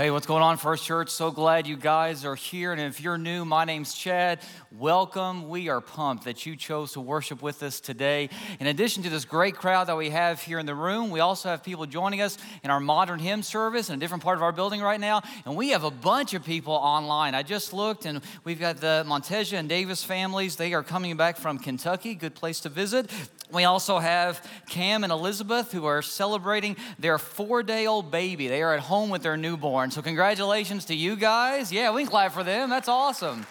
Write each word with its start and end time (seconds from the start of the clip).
Hey, 0.00 0.10
what's 0.10 0.24
going 0.24 0.42
on, 0.42 0.56
First 0.56 0.86
Church? 0.86 1.10
So 1.10 1.30
glad 1.30 1.66
you 1.66 1.76
guys 1.76 2.24
are 2.24 2.34
here. 2.34 2.72
And 2.72 2.80
if 2.80 3.02
you're 3.02 3.18
new, 3.18 3.44
my 3.44 3.66
name's 3.66 3.92
Chad. 3.92 4.38
Welcome. 4.72 5.50
We 5.50 5.68
are 5.68 5.82
pumped 5.82 6.24
that 6.24 6.46
you 6.46 6.56
chose 6.56 6.92
to 6.92 7.02
worship 7.02 7.42
with 7.42 7.62
us 7.62 7.80
today. 7.80 8.30
In 8.60 8.66
addition 8.66 9.02
to 9.02 9.10
this 9.10 9.26
great 9.26 9.56
crowd 9.56 9.88
that 9.88 9.98
we 9.98 10.08
have 10.08 10.40
here 10.40 10.58
in 10.58 10.64
the 10.64 10.74
room, 10.74 11.10
we 11.10 11.20
also 11.20 11.50
have 11.50 11.62
people 11.62 11.84
joining 11.84 12.22
us 12.22 12.38
in 12.64 12.70
our 12.70 12.80
modern 12.80 13.18
hymn 13.18 13.42
service 13.42 13.90
in 13.90 13.96
a 13.96 13.98
different 13.98 14.22
part 14.22 14.38
of 14.38 14.42
our 14.42 14.52
building 14.52 14.80
right 14.80 14.98
now. 14.98 15.20
And 15.44 15.54
we 15.54 15.68
have 15.68 15.84
a 15.84 15.90
bunch 15.90 16.32
of 16.32 16.46
people 16.46 16.72
online. 16.72 17.34
I 17.34 17.42
just 17.42 17.74
looked, 17.74 18.06
and 18.06 18.22
we've 18.42 18.58
got 18.58 18.78
the 18.78 19.04
Monteja 19.06 19.58
and 19.58 19.68
Davis 19.68 20.02
families. 20.02 20.56
They 20.56 20.72
are 20.72 20.82
coming 20.82 21.14
back 21.18 21.36
from 21.36 21.58
Kentucky. 21.58 22.14
Good 22.14 22.34
place 22.34 22.60
to 22.60 22.70
visit. 22.70 23.10
We 23.52 23.64
also 23.64 23.98
have 23.98 24.46
Cam 24.68 25.02
and 25.02 25.12
Elizabeth 25.12 25.72
who 25.72 25.84
are 25.86 26.02
celebrating 26.02 26.76
their 26.98 27.18
four 27.18 27.62
day 27.62 27.86
old 27.86 28.10
baby. 28.10 28.48
They 28.48 28.62
are 28.62 28.74
at 28.74 28.80
home 28.80 29.10
with 29.10 29.22
their 29.22 29.36
newborn. 29.36 29.90
So, 29.90 30.02
congratulations 30.02 30.84
to 30.86 30.94
you 30.94 31.16
guys. 31.16 31.72
Yeah, 31.72 31.92
we 31.92 32.02
can 32.02 32.10
clap 32.10 32.32
for 32.32 32.44
them. 32.44 32.70
That's 32.70 32.88
awesome. 32.88 33.46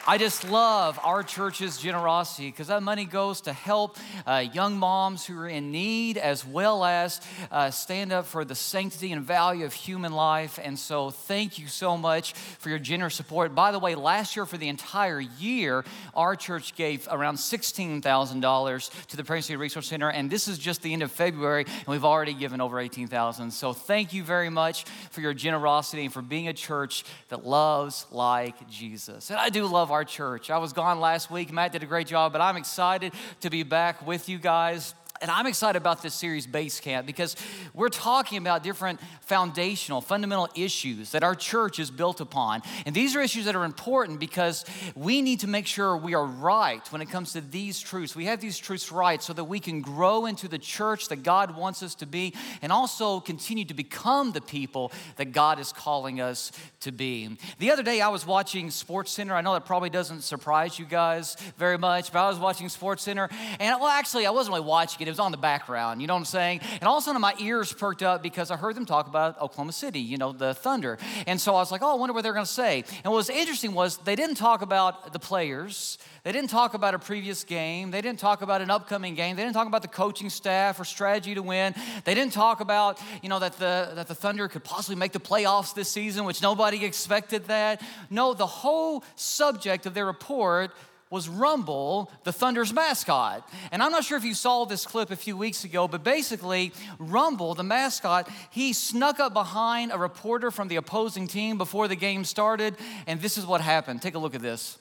I 0.09 0.17
just 0.17 0.49
love 0.49 0.99
our 1.03 1.21
church's 1.21 1.77
generosity 1.77 2.47
because 2.47 2.69
that 2.69 2.81
money 2.81 3.05
goes 3.05 3.41
to 3.41 3.53
help 3.53 3.95
uh, 4.25 4.43
young 4.51 4.75
moms 4.75 5.23
who 5.23 5.37
are 5.37 5.47
in 5.47 5.71
need 5.71 6.17
as 6.17 6.43
well 6.43 6.83
as 6.83 7.21
uh, 7.51 7.69
stand 7.69 8.11
up 8.11 8.25
for 8.25 8.43
the 8.43 8.55
sanctity 8.55 9.11
and 9.11 9.23
value 9.23 9.65
of 9.65 9.73
human 9.73 10.11
life. 10.11 10.57
And 10.63 10.79
so, 10.79 11.11
thank 11.11 11.59
you 11.59 11.67
so 11.67 11.95
much 11.95 12.33
for 12.33 12.69
your 12.69 12.79
generous 12.79 13.13
support. 13.13 13.53
By 13.53 13.71
the 13.71 13.77
way, 13.77 13.93
last 13.93 14.35
year 14.35 14.47
for 14.47 14.57
the 14.57 14.67
entire 14.67 15.19
year, 15.19 15.85
our 16.15 16.35
church 16.35 16.73
gave 16.73 17.07
around 17.11 17.35
$16,000 17.35 19.07
to 19.09 19.15
the 19.15 19.23
Pregnancy 19.23 19.57
Resource 19.57 19.89
Center, 19.89 20.09
and 20.09 20.31
this 20.31 20.47
is 20.47 20.57
just 20.57 20.81
the 20.81 20.91
end 20.91 21.03
of 21.03 21.11
February, 21.11 21.65
and 21.67 21.87
we've 21.87 22.03
already 22.03 22.33
given 22.33 22.61
over 22.61 22.79
18,000. 22.79 23.51
So, 23.51 23.73
thank 23.73 24.11
you 24.11 24.23
very 24.23 24.49
much 24.49 24.85
for 25.11 25.21
your 25.21 25.35
generosity 25.35 26.05
and 26.05 26.11
for 26.11 26.23
being 26.23 26.47
a 26.47 26.53
church 26.53 27.05
that 27.27 27.45
loves 27.45 28.07
like 28.09 28.67
Jesus. 28.71 29.29
And 29.29 29.37
I 29.37 29.49
do 29.49 29.67
love 29.67 29.91
our 29.91 29.98
our 29.99 30.05
church. 30.05 30.49
I 30.49 30.59
was 30.59 30.71
gone 30.71 31.01
last 31.01 31.29
week. 31.29 31.51
Matt 31.51 31.73
did 31.73 31.83
a 31.83 31.85
great 31.85 32.07
job, 32.07 32.31
but 32.31 32.39
I'm 32.39 32.55
excited 32.55 33.11
to 33.41 33.49
be 33.49 33.63
back 33.63 34.07
with 34.07 34.29
you 34.29 34.37
guys. 34.37 34.95
And 35.21 35.29
I'm 35.29 35.47
excited 35.47 35.77
about 35.77 36.01
this 36.01 36.13
series, 36.13 36.47
Base 36.47 36.79
Camp, 36.79 37.05
because 37.05 37.35
we're 37.73 37.89
talking 37.89 38.37
about 38.37 38.63
different 38.63 39.01
foundational, 39.21 39.99
fundamental 39.99 40.47
issues 40.55 41.11
that 41.11 41.23
our 41.23 41.35
church 41.35 41.77
is 41.77 41.91
built 41.91 42.21
upon. 42.21 42.61
And 42.85 42.95
these 42.95 43.17
are 43.17 43.21
issues 43.21 43.43
that 43.45 43.55
are 43.55 43.65
important 43.65 44.21
because 44.21 44.63
we 44.95 45.21
need 45.21 45.41
to 45.41 45.47
make 45.47 45.67
sure 45.67 45.97
we 45.97 46.15
are 46.15 46.25
right 46.25 46.85
when 46.93 47.01
it 47.01 47.09
comes 47.09 47.33
to 47.33 47.41
these 47.41 47.81
truths. 47.81 48.15
We 48.15 48.25
have 48.25 48.39
these 48.39 48.57
truths 48.57 48.93
right 48.93 49.21
so 49.21 49.33
that 49.33 49.43
we 49.43 49.59
can 49.59 49.81
grow 49.81 50.25
into 50.25 50.47
the 50.47 50.57
church 50.57 51.09
that 51.09 51.23
God 51.23 51.57
wants 51.57 51.83
us 51.83 51.95
to 51.95 52.05
be 52.05 52.33
and 52.61 52.71
also 52.71 53.19
continue 53.19 53.65
to 53.65 53.73
become 53.73 54.31
the 54.31 54.41
people 54.41 54.93
that 55.17 55.33
God 55.33 55.59
is 55.59 55.73
calling 55.73 56.21
us 56.21 56.53
to 56.81 56.93
be. 56.93 57.37
The 57.57 57.71
other 57.71 57.83
day, 57.83 57.99
I 57.99 58.07
was 58.07 58.25
watching 58.25 58.71
Sports 58.71 59.11
Center. 59.11 59.35
I 59.35 59.41
know 59.41 59.53
that 59.53 59.65
probably 59.65 59.89
doesn't 59.89 60.21
surprise 60.21 60.79
you 60.79 60.85
guys 60.85 61.35
very 61.57 61.77
much, 61.77 62.13
but 62.13 62.23
I 62.23 62.29
was 62.29 62.39
watching 62.39 62.69
Sports 62.69 63.03
Center. 63.03 63.27
And 63.59 63.79
well, 63.81 63.89
actually, 63.89 64.25
I 64.25 64.31
wasn't 64.31 64.55
really 64.55 64.67
watching 64.67 65.05
it 65.05 65.08
it 65.09 65.11
was 65.11 65.19
on 65.19 65.31
the 65.31 65.37
background, 65.37 66.01
you 66.01 66.07
know 66.07 66.13
what 66.13 66.19
I'm 66.19 66.25
saying? 66.25 66.61
And 66.79 66.83
all 66.83 66.97
of 66.97 67.01
a 67.01 67.05
sudden 67.05 67.19
my 67.21 67.33
ears 67.39 67.73
perked 67.73 68.03
up 68.03 68.23
because 68.23 68.51
I 68.51 68.57
heard 68.57 68.75
them 68.75 68.85
talk 68.85 69.07
about 69.07 69.41
Oklahoma 69.41 69.73
City, 69.73 69.99
you 69.99 70.17
know, 70.17 70.31
the 70.31 70.53
Thunder. 70.53 70.97
And 71.27 71.41
so 71.41 71.55
I 71.55 71.59
was 71.59 71.71
like, 71.71 71.81
oh, 71.81 71.91
I 71.91 71.95
wonder 71.95 72.13
what 72.13 72.23
they're 72.23 72.33
gonna 72.33 72.45
say. 72.45 72.83
And 73.03 73.11
what 73.11 73.17
was 73.17 73.29
interesting 73.29 73.73
was 73.73 73.97
they 73.97 74.15
didn't 74.15 74.35
talk 74.35 74.61
about 74.61 75.11
the 75.11 75.19
players, 75.19 75.97
they 76.23 76.31
didn't 76.31 76.49
talk 76.49 76.73
about 76.73 76.93
a 76.93 76.99
previous 76.99 77.43
game, 77.43 77.91
they 77.91 78.01
didn't 78.01 78.19
talk 78.19 78.41
about 78.41 78.61
an 78.61 78.69
upcoming 78.69 79.15
game, 79.15 79.35
they 79.35 79.43
didn't 79.43 79.55
talk 79.55 79.67
about 79.67 79.81
the 79.81 79.87
coaching 79.87 80.29
staff 80.29 80.79
or 80.79 80.85
strategy 80.85 81.33
to 81.33 81.41
win. 81.41 81.73
They 82.05 82.13
didn't 82.13 82.33
talk 82.33 82.59
about, 82.59 83.01
you 83.21 83.29
know, 83.29 83.39
that 83.39 83.53
the 83.53 83.91
that 83.95 84.07
the 84.07 84.15
Thunder 84.15 84.47
could 84.47 84.63
possibly 84.63 84.95
make 84.95 85.11
the 85.11 85.19
playoffs 85.19 85.73
this 85.73 85.89
season, 85.89 86.25
which 86.25 86.41
nobody 86.41 86.85
expected 86.85 87.45
that. 87.45 87.81
No, 88.09 88.33
the 88.33 88.47
whole 88.47 89.03
subject 89.15 89.85
of 89.85 89.93
their 89.93 90.05
report 90.05 90.71
was 91.09 91.27
Rumble, 91.27 92.11
the 92.23 92.31
Thunder's 92.31 92.71
mascot. 92.71 93.47
And 93.71 93.81
I'm 93.81 93.91
not 93.91 94.03
sure 94.03 94.17
if 94.17 94.23
you 94.23 94.33
saw 94.33 94.65
this 94.65 94.85
clip 94.85 95.09
a 95.11 95.15
few 95.15 95.35
weeks 95.35 95.63
ago, 95.63 95.87
but 95.87 96.03
basically, 96.03 96.71
Rumble, 96.99 97.55
the 97.55 97.63
mascot, 97.63 98.29
he 98.51 98.73
snuck 98.73 99.19
up 99.19 99.33
behind 99.33 99.91
a 99.91 99.97
reporter 99.97 100.51
from 100.51 100.67
the 100.67 100.75
opposing 100.75 101.27
team 101.27 101.57
before 101.57 101.87
the 101.87 101.95
game 101.95 102.23
started, 102.23 102.75
and 103.07 103.21
this 103.21 103.37
is 103.37 103.45
what 103.45 103.61
happened. 103.61 104.01
Take 104.01 104.15
a 104.15 104.19
look 104.19 104.35
at 104.35 104.41
this. 104.41 104.77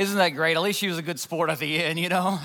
Isn't 0.00 0.16
that 0.16 0.30
great? 0.30 0.56
At 0.56 0.62
least 0.62 0.78
she 0.78 0.88
was 0.88 0.96
a 0.96 1.02
good 1.02 1.20
sport 1.20 1.50
at 1.50 1.58
the 1.58 1.84
end, 1.84 1.98
you 1.98 2.08
know? 2.08 2.38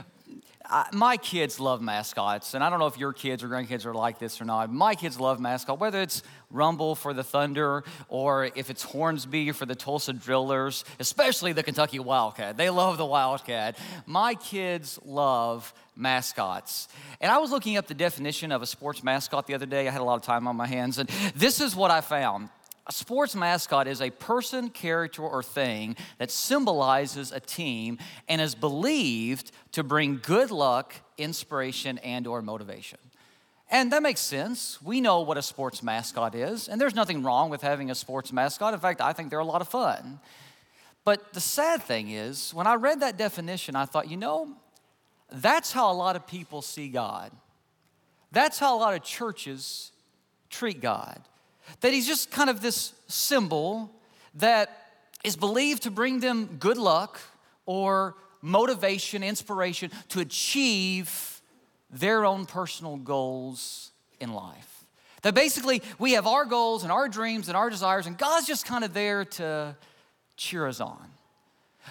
My 0.92 1.16
kids 1.16 1.58
love 1.58 1.80
mascots, 1.80 2.52
and 2.52 2.62
I 2.62 2.68
don't 2.68 2.78
know 2.78 2.86
if 2.86 2.98
your 2.98 3.14
kids 3.14 3.42
or 3.42 3.48
grandkids 3.48 3.86
are 3.86 3.94
like 3.94 4.18
this 4.18 4.42
or 4.42 4.44
not. 4.44 4.70
My 4.70 4.94
kids 4.94 5.18
love 5.18 5.40
mascot, 5.40 5.80
whether 5.80 6.02
it's 6.02 6.22
Rumble 6.50 6.94
for 6.94 7.14
the 7.14 7.24
Thunder 7.24 7.82
or 8.10 8.50
if 8.54 8.68
it's 8.68 8.82
Hornsby 8.82 9.52
for 9.52 9.64
the 9.64 9.74
Tulsa 9.74 10.12
Drillers, 10.12 10.84
especially 11.00 11.54
the 11.54 11.62
Kentucky 11.62 11.98
Wildcat. 11.98 12.58
They 12.58 12.68
love 12.68 12.98
the 12.98 13.06
Wildcat. 13.06 13.78
My 14.04 14.34
kids 14.34 14.98
love 15.02 15.72
mascots. 15.96 16.88
And 17.22 17.32
I 17.32 17.38
was 17.38 17.52
looking 17.52 17.78
up 17.78 17.86
the 17.86 17.94
definition 17.94 18.52
of 18.52 18.60
a 18.60 18.66
sports 18.66 19.02
mascot 19.02 19.46
the 19.46 19.54
other 19.54 19.64
day. 19.64 19.88
I 19.88 19.90
had 19.90 20.02
a 20.02 20.04
lot 20.04 20.16
of 20.16 20.22
time 20.22 20.46
on 20.46 20.56
my 20.56 20.66
hands, 20.66 20.98
and 20.98 21.08
this 21.34 21.62
is 21.62 21.74
what 21.74 21.90
I 21.90 22.02
found. 22.02 22.50
A 22.88 22.92
sports 22.92 23.34
mascot 23.34 23.88
is 23.88 24.00
a 24.00 24.10
person, 24.10 24.70
character, 24.70 25.22
or 25.22 25.42
thing 25.42 25.96
that 26.18 26.30
symbolizes 26.30 27.32
a 27.32 27.40
team 27.40 27.98
and 28.28 28.40
is 28.40 28.54
believed 28.54 29.50
to 29.72 29.82
bring 29.82 30.20
good 30.22 30.52
luck, 30.52 30.94
inspiration, 31.18 31.98
and 31.98 32.28
or 32.28 32.42
motivation. 32.42 32.98
And 33.68 33.92
that 33.92 34.02
makes 34.02 34.20
sense. 34.20 34.80
We 34.80 35.00
know 35.00 35.22
what 35.22 35.36
a 35.36 35.42
sports 35.42 35.82
mascot 35.82 36.36
is, 36.36 36.68
and 36.68 36.80
there's 36.80 36.94
nothing 36.94 37.24
wrong 37.24 37.50
with 37.50 37.62
having 37.62 37.90
a 37.90 37.94
sports 37.96 38.32
mascot. 38.32 38.72
In 38.72 38.78
fact, 38.78 39.00
I 39.00 39.12
think 39.12 39.30
they're 39.30 39.40
a 39.40 39.44
lot 39.44 39.60
of 39.60 39.68
fun. 39.68 40.20
But 41.04 41.32
the 41.32 41.40
sad 41.40 41.82
thing 41.82 42.10
is, 42.10 42.54
when 42.54 42.68
I 42.68 42.74
read 42.74 43.00
that 43.00 43.16
definition, 43.16 43.74
I 43.74 43.84
thought, 43.84 44.08
you 44.08 44.16
know, 44.16 44.54
that's 45.30 45.72
how 45.72 45.90
a 45.90 45.94
lot 45.94 46.14
of 46.14 46.26
people 46.28 46.62
see 46.62 46.88
God. 46.88 47.32
That's 48.30 48.60
how 48.60 48.76
a 48.76 48.78
lot 48.78 48.94
of 48.94 49.02
churches 49.02 49.90
treat 50.50 50.80
God. 50.80 51.20
That 51.80 51.92
he's 51.92 52.06
just 52.06 52.30
kind 52.30 52.50
of 52.50 52.60
this 52.60 52.92
symbol 53.08 53.90
that 54.34 54.70
is 55.24 55.36
believed 55.36 55.82
to 55.84 55.90
bring 55.90 56.20
them 56.20 56.56
good 56.58 56.78
luck 56.78 57.20
or 57.64 58.14
motivation, 58.42 59.22
inspiration 59.22 59.90
to 60.10 60.20
achieve 60.20 61.40
their 61.90 62.24
own 62.24 62.46
personal 62.46 62.96
goals 62.96 63.90
in 64.20 64.32
life. 64.32 64.84
That 65.22 65.34
basically 65.34 65.82
we 65.98 66.12
have 66.12 66.26
our 66.26 66.44
goals 66.44 66.82
and 66.82 66.92
our 66.92 67.08
dreams 67.08 67.48
and 67.48 67.56
our 67.56 67.70
desires, 67.70 68.06
and 68.06 68.16
God's 68.16 68.46
just 68.46 68.66
kind 68.66 68.84
of 68.84 68.94
there 68.94 69.24
to 69.24 69.76
cheer 70.36 70.66
us 70.66 70.80
on. 70.80 71.10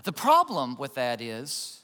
The 0.03 0.13
problem 0.13 0.77
with 0.77 0.95
that 0.95 1.21
is 1.21 1.81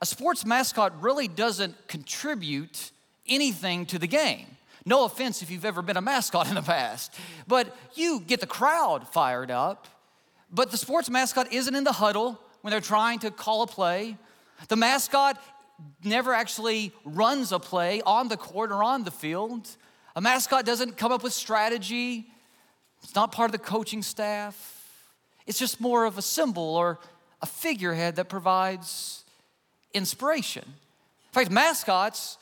a 0.00 0.06
sports 0.06 0.44
mascot 0.44 1.02
really 1.02 1.28
doesn't 1.28 1.88
contribute 1.88 2.90
anything 3.26 3.86
to 3.86 3.98
the 3.98 4.06
game. 4.06 4.46
No 4.84 5.04
offense 5.04 5.42
if 5.42 5.50
you've 5.50 5.64
ever 5.64 5.82
been 5.82 5.96
a 5.96 6.00
mascot 6.00 6.48
in 6.48 6.54
the 6.54 6.62
past, 6.62 7.14
but 7.46 7.76
you 7.94 8.20
get 8.20 8.40
the 8.40 8.46
crowd 8.46 9.08
fired 9.08 9.50
up. 9.50 9.86
But 10.50 10.70
the 10.70 10.76
sports 10.76 11.08
mascot 11.08 11.52
isn't 11.52 11.74
in 11.74 11.84
the 11.84 11.92
huddle 11.92 12.38
when 12.60 12.72
they're 12.72 12.80
trying 12.80 13.20
to 13.20 13.30
call 13.30 13.62
a 13.62 13.66
play. 13.66 14.16
The 14.68 14.76
mascot 14.76 15.42
never 16.04 16.32
actually 16.34 16.92
runs 17.04 17.52
a 17.52 17.58
play 17.58 18.02
on 18.02 18.28
the 18.28 18.36
court 18.36 18.70
or 18.70 18.82
on 18.82 19.04
the 19.04 19.10
field. 19.10 19.68
A 20.14 20.20
mascot 20.20 20.66
doesn't 20.66 20.96
come 20.96 21.12
up 21.12 21.22
with 21.22 21.32
strategy, 21.32 22.26
it's 23.02 23.14
not 23.14 23.32
part 23.32 23.48
of 23.48 23.52
the 23.52 23.58
coaching 23.58 24.02
staff. 24.02 24.78
It's 25.46 25.58
just 25.58 25.80
more 25.80 26.04
of 26.04 26.18
a 26.18 26.22
symbol 26.22 26.76
or 26.76 27.00
a 27.40 27.46
figurehead 27.46 28.16
that 28.16 28.28
provides 28.28 29.24
inspiration. 29.92 30.64
In 30.64 31.32
fact, 31.32 31.50
mascots 31.50 32.38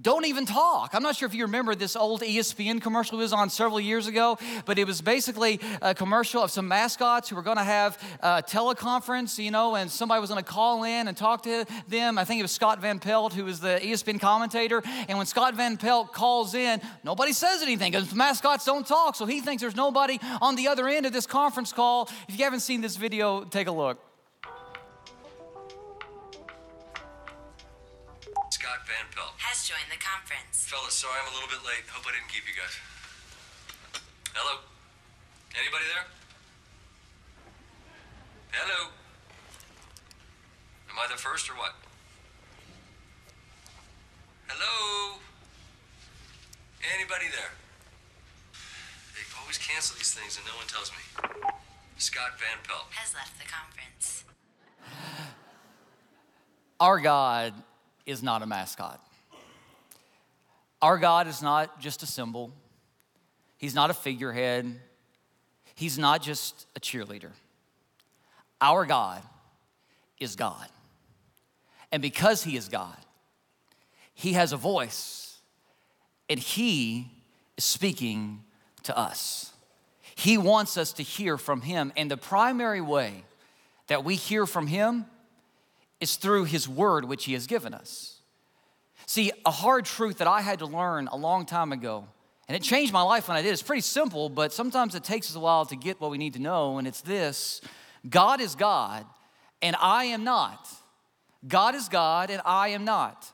don't 0.00 0.26
even 0.26 0.46
talk. 0.46 0.94
I'm 0.94 1.02
not 1.02 1.16
sure 1.16 1.26
if 1.26 1.34
you 1.34 1.44
remember 1.44 1.74
this 1.74 1.96
old 1.96 2.20
ESPN 2.20 2.80
commercial 2.80 3.18
it 3.18 3.22
was 3.22 3.32
on 3.32 3.50
several 3.50 3.80
years 3.80 4.06
ago, 4.06 4.38
but 4.64 4.78
it 4.78 4.86
was 4.86 5.00
basically 5.00 5.60
a 5.82 5.94
commercial 5.94 6.42
of 6.42 6.50
some 6.50 6.68
mascots 6.68 7.28
who 7.28 7.36
were 7.36 7.42
going 7.42 7.56
to 7.56 7.64
have 7.64 7.98
a 8.20 8.42
teleconference, 8.42 9.42
you 9.42 9.50
know, 9.50 9.74
and 9.74 9.90
somebody 9.90 10.20
was 10.20 10.30
going 10.30 10.42
to 10.42 10.48
call 10.48 10.84
in 10.84 11.08
and 11.08 11.16
talk 11.16 11.42
to 11.42 11.64
them. 11.88 12.18
I 12.18 12.24
think 12.24 12.38
it 12.38 12.42
was 12.42 12.52
Scott 12.52 12.80
Van 12.80 12.98
Pelt, 12.98 13.32
who 13.32 13.44
was 13.44 13.60
the 13.60 13.80
ESPN 13.82 14.20
commentator. 14.20 14.82
And 15.08 15.18
when 15.18 15.26
Scott 15.26 15.54
Van 15.54 15.76
Pelt 15.76 16.12
calls 16.12 16.54
in, 16.54 16.80
nobody 17.02 17.32
says 17.32 17.62
anything 17.62 17.92
because 17.92 18.14
mascots 18.14 18.64
don't 18.64 18.86
talk. 18.86 19.16
So 19.16 19.26
he 19.26 19.40
thinks 19.40 19.62
there's 19.62 19.76
nobody 19.76 20.20
on 20.40 20.54
the 20.54 20.68
other 20.68 20.86
end 20.86 21.06
of 21.06 21.12
this 21.12 21.26
conference 21.26 21.72
call. 21.72 22.08
If 22.28 22.38
you 22.38 22.44
haven't 22.44 22.60
seen 22.60 22.82
this 22.82 22.96
video, 22.96 23.44
take 23.44 23.66
a 23.66 23.72
look. 23.72 24.07
Join 29.68 29.84
the 29.92 30.00
conference. 30.00 30.64
Fellas, 30.64 30.96
sorry 30.96 31.20
I'm 31.20 31.28
a 31.28 31.34
little 31.36 31.52
bit 31.52 31.60
late. 31.60 31.84
Hope 31.92 32.08
I 32.08 32.16
didn't 32.16 32.32
keep 32.32 32.48
you 32.48 32.56
guys. 32.56 32.72
Hello? 34.32 34.64
Anybody 35.52 35.84
there? 35.92 36.08
Hello? 38.56 38.88
Am 40.88 40.96
I 40.96 41.04
the 41.12 41.20
first 41.20 41.50
or 41.50 41.54
what? 41.60 41.76
Hello? 44.48 45.20
Anybody 46.96 47.28
there? 47.28 47.52
They 49.12 49.24
always 49.36 49.58
cancel 49.58 50.00
these 50.00 50.16
things 50.16 50.40
and 50.40 50.46
no 50.48 50.56
one 50.56 50.64
tells 50.64 50.88
me. 50.96 51.04
Scott 52.00 52.40
Van 52.40 52.56
Pelt 52.64 52.88
has 52.96 53.12
left 53.12 53.36
the 53.36 53.44
conference. 53.44 54.24
Our 56.80 57.00
God 57.00 57.52
is 58.08 58.22
not 58.22 58.42
a 58.42 58.46
mascot. 58.46 59.00
Our 60.80 60.96
God 60.96 61.28
is 61.28 61.42
not 61.42 61.78
just 61.78 62.02
a 62.02 62.06
symbol, 62.06 62.52
He's 63.58 63.74
not 63.74 63.90
a 63.90 63.94
figurehead, 63.94 64.80
He's 65.74 65.98
not 65.98 66.22
just 66.22 66.66
a 66.74 66.80
cheerleader. 66.80 67.30
Our 68.60 68.86
God 68.86 69.22
is 70.18 70.34
God. 70.34 70.66
And 71.92 72.00
because 72.00 72.42
He 72.42 72.56
is 72.56 72.68
God, 72.68 72.96
He 74.14 74.32
has 74.32 74.52
a 74.52 74.56
voice 74.56 75.38
and 76.30 76.40
He 76.40 77.10
is 77.58 77.64
speaking 77.64 78.42
to 78.84 78.96
us. 78.96 79.52
He 80.14 80.38
wants 80.38 80.78
us 80.78 80.94
to 80.94 81.02
hear 81.02 81.36
from 81.36 81.60
Him. 81.60 81.92
And 81.96 82.10
the 82.10 82.16
primary 82.16 82.80
way 82.80 83.24
that 83.88 84.02
we 84.02 84.14
hear 84.14 84.46
from 84.46 84.66
Him 84.66 85.04
is 86.00 86.16
through 86.16 86.44
His 86.44 86.68
Word, 86.68 87.04
which 87.04 87.24
He 87.24 87.32
has 87.32 87.46
given 87.46 87.74
us. 87.74 88.20
See, 89.06 89.32
a 89.46 89.50
hard 89.50 89.84
truth 89.84 90.18
that 90.18 90.28
I 90.28 90.40
had 90.40 90.58
to 90.58 90.66
learn 90.66 91.08
a 91.08 91.16
long 91.16 91.46
time 91.46 91.72
ago, 91.72 92.06
and 92.46 92.56
it 92.56 92.62
changed 92.62 92.92
my 92.92 93.02
life 93.02 93.28
when 93.28 93.36
I 93.36 93.42
did. 93.42 93.52
It's 93.52 93.62
pretty 93.62 93.82
simple, 93.82 94.28
but 94.28 94.52
sometimes 94.52 94.94
it 94.94 95.04
takes 95.04 95.30
us 95.30 95.36
a 95.36 95.40
while 95.40 95.64
to 95.66 95.76
get 95.76 96.00
what 96.00 96.10
we 96.10 96.18
need 96.18 96.34
to 96.34 96.38
know, 96.38 96.78
and 96.78 96.86
it's 96.86 97.00
this 97.00 97.60
God 98.08 98.40
is 98.40 98.54
God, 98.54 99.06
and 99.62 99.76
I 99.80 100.04
am 100.04 100.24
not. 100.24 100.68
God 101.46 101.74
is 101.74 101.88
God, 101.88 102.30
and 102.30 102.42
I 102.44 102.68
am 102.68 102.84
not. 102.84 103.32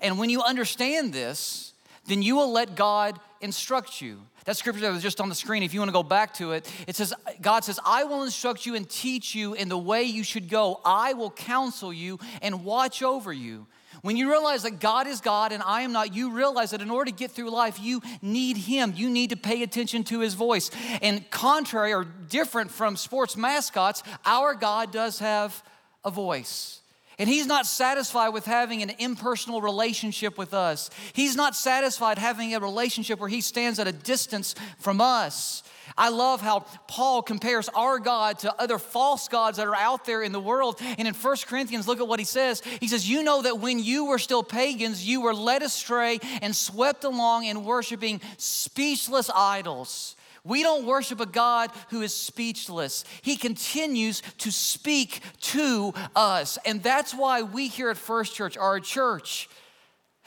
And 0.00 0.18
when 0.18 0.30
you 0.30 0.42
understand 0.42 1.12
this, 1.12 1.72
then 2.06 2.22
you 2.22 2.36
will 2.36 2.52
let 2.52 2.74
God 2.74 3.18
instruct 3.40 4.00
you. 4.00 4.20
That 4.44 4.56
scripture 4.56 4.82
that 4.82 4.92
was 4.92 5.02
just 5.02 5.20
on 5.20 5.30
the 5.30 5.34
screen, 5.34 5.62
if 5.62 5.72
you 5.72 5.80
want 5.80 5.88
to 5.88 5.94
go 5.94 6.02
back 6.02 6.34
to 6.34 6.52
it, 6.52 6.70
it 6.86 6.96
says, 6.96 7.14
God 7.40 7.64
says, 7.64 7.80
I 7.84 8.04
will 8.04 8.24
instruct 8.24 8.66
you 8.66 8.74
and 8.74 8.88
teach 8.88 9.34
you 9.34 9.54
in 9.54 9.70
the 9.70 9.78
way 9.78 10.02
you 10.02 10.22
should 10.22 10.50
go. 10.50 10.80
I 10.84 11.14
will 11.14 11.30
counsel 11.30 11.92
you 11.92 12.18
and 12.42 12.64
watch 12.64 13.02
over 13.02 13.32
you. 13.32 13.66
When 14.02 14.18
you 14.18 14.30
realize 14.30 14.64
that 14.64 14.80
God 14.80 15.06
is 15.06 15.22
God 15.22 15.52
and 15.52 15.62
I 15.62 15.80
am 15.80 15.92
not, 15.92 16.14
you 16.14 16.32
realize 16.32 16.72
that 16.72 16.82
in 16.82 16.90
order 16.90 17.10
to 17.10 17.16
get 17.16 17.30
through 17.30 17.48
life, 17.48 17.80
you 17.80 18.02
need 18.20 18.58
Him. 18.58 18.92
You 18.94 19.08
need 19.08 19.30
to 19.30 19.36
pay 19.36 19.62
attention 19.62 20.04
to 20.04 20.20
His 20.20 20.34
voice. 20.34 20.70
And 21.00 21.28
contrary 21.30 21.94
or 21.94 22.04
different 22.04 22.70
from 22.70 22.96
sports 22.96 23.36
mascots, 23.36 24.02
our 24.26 24.54
God 24.54 24.92
does 24.92 25.20
have 25.20 25.62
a 26.04 26.10
voice. 26.10 26.80
And 27.18 27.28
he's 27.28 27.46
not 27.46 27.66
satisfied 27.66 28.30
with 28.30 28.44
having 28.44 28.82
an 28.82 28.90
impersonal 28.98 29.60
relationship 29.60 30.36
with 30.36 30.52
us. 30.52 30.90
He's 31.12 31.36
not 31.36 31.54
satisfied 31.54 32.18
having 32.18 32.54
a 32.54 32.60
relationship 32.60 33.20
where 33.20 33.28
he 33.28 33.40
stands 33.40 33.78
at 33.78 33.86
a 33.86 33.92
distance 33.92 34.54
from 34.78 35.00
us. 35.00 35.62
I 35.96 36.08
love 36.08 36.40
how 36.40 36.60
Paul 36.88 37.22
compares 37.22 37.68
our 37.68 37.98
God 37.98 38.40
to 38.40 38.54
other 38.60 38.78
false 38.78 39.28
gods 39.28 39.58
that 39.58 39.66
are 39.66 39.76
out 39.76 40.04
there 40.04 40.22
in 40.22 40.32
the 40.32 40.40
world. 40.40 40.80
And 40.98 41.06
in 41.06 41.14
1 41.14 41.36
Corinthians, 41.46 41.86
look 41.86 42.00
at 42.00 42.08
what 42.08 42.18
he 42.18 42.24
says. 42.24 42.62
He 42.80 42.88
says, 42.88 43.08
You 43.08 43.22
know 43.22 43.42
that 43.42 43.60
when 43.60 43.78
you 43.78 44.06
were 44.06 44.18
still 44.18 44.42
pagans, 44.42 45.06
you 45.06 45.20
were 45.20 45.34
led 45.34 45.62
astray 45.62 46.18
and 46.42 46.54
swept 46.54 47.04
along 47.04 47.44
in 47.44 47.64
worshiping 47.64 48.20
speechless 48.38 49.30
idols. 49.30 50.16
We 50.44 50.62
don't 50.62 50.84
worship 50.84 51.20
a 51.20 51.26
God 51.26 51.70
who 51.88 52.02
is 52.02 52.14
speechless. 52.14 53.04
He 53.22 53.36
continues 53.36 54.22
to 54.38 54.52
speak 54.52 55.20
to 55.40 55.94
us. 56.14 56.58
And 56.66 56.82
that's 56.82 57.14
why 57.14 57.42
we 57.42 57.68
here 57.68 57.88
at 57.88 57.96
First 57.96 58.34
Church 58.34 58.58
are 58.58 58.76
a 58.76 58.80
church 58.80 59.48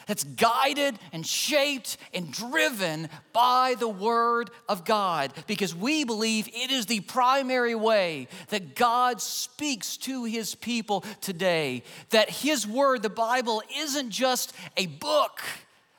that's 0.07 0.23
guided 0.23 0.97
and 1.11 1.25
shaped 1.25 1.97
and 2.13 2.31
driven 2.31 3.09
by 3.33 3.75
the 3.77 3.89
Word 3.89 4.49
of 4.67 4.85
God 4.85 5.33
because 5.45 5.75
we 5.75 6.03
believe 6.03 6.47
it 6.47 6.71
is 6.71 6.87
the 6.87 7.01
primary 7.01 7.75
way 7.75 8.27
that 8.47 8.73
God 8.73 9.21
speaks 9.21 9.97
to 9.97 10.23
His 10.23 10.55
people 10.55 11.01
today. 11.21 11.83
That 12.09 12.29
His 12.29 12.65
Word, 12.65 13.03
the 13.03 13.09
Bible, 13.09 13.61
isn't 13.77 14.09
just 14.09 14.55
a 14.77 14.87
book 14.87 15.41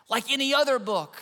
like 0.09 0.33
any 0.33 0.55
other 0.55 0.79
book 0.79 1.17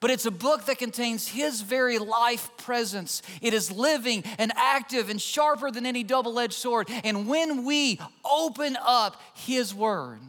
but 0.00 0.10
it's 0.10 0.26
a 0.26 0.30
book 0.30 0.66
that 0.66 0.78
contains 0.78 1.28
His 1.28 1.62
very 1.62 1.98
life 1.98 2.50
presence. 2.56 3.22
It 3.40 3.54
is 3.54 3.70
living 3.70 4.24
and 4.38 4.52
active 4.56 5.08
and 5.08 5.20
sharper 5.20 5.70
than 5.70 5.86
any 5.86 6.02
double 6.02 6.38
edged 6.38 6.54
sword. 6.54 6.88
And 7.04 7.26
when 7.28 7.64
we 7.64 7.98
open 8.24 8.76
up 8.80 9.20
His 9.34 9.74
Word, 9.74 10.20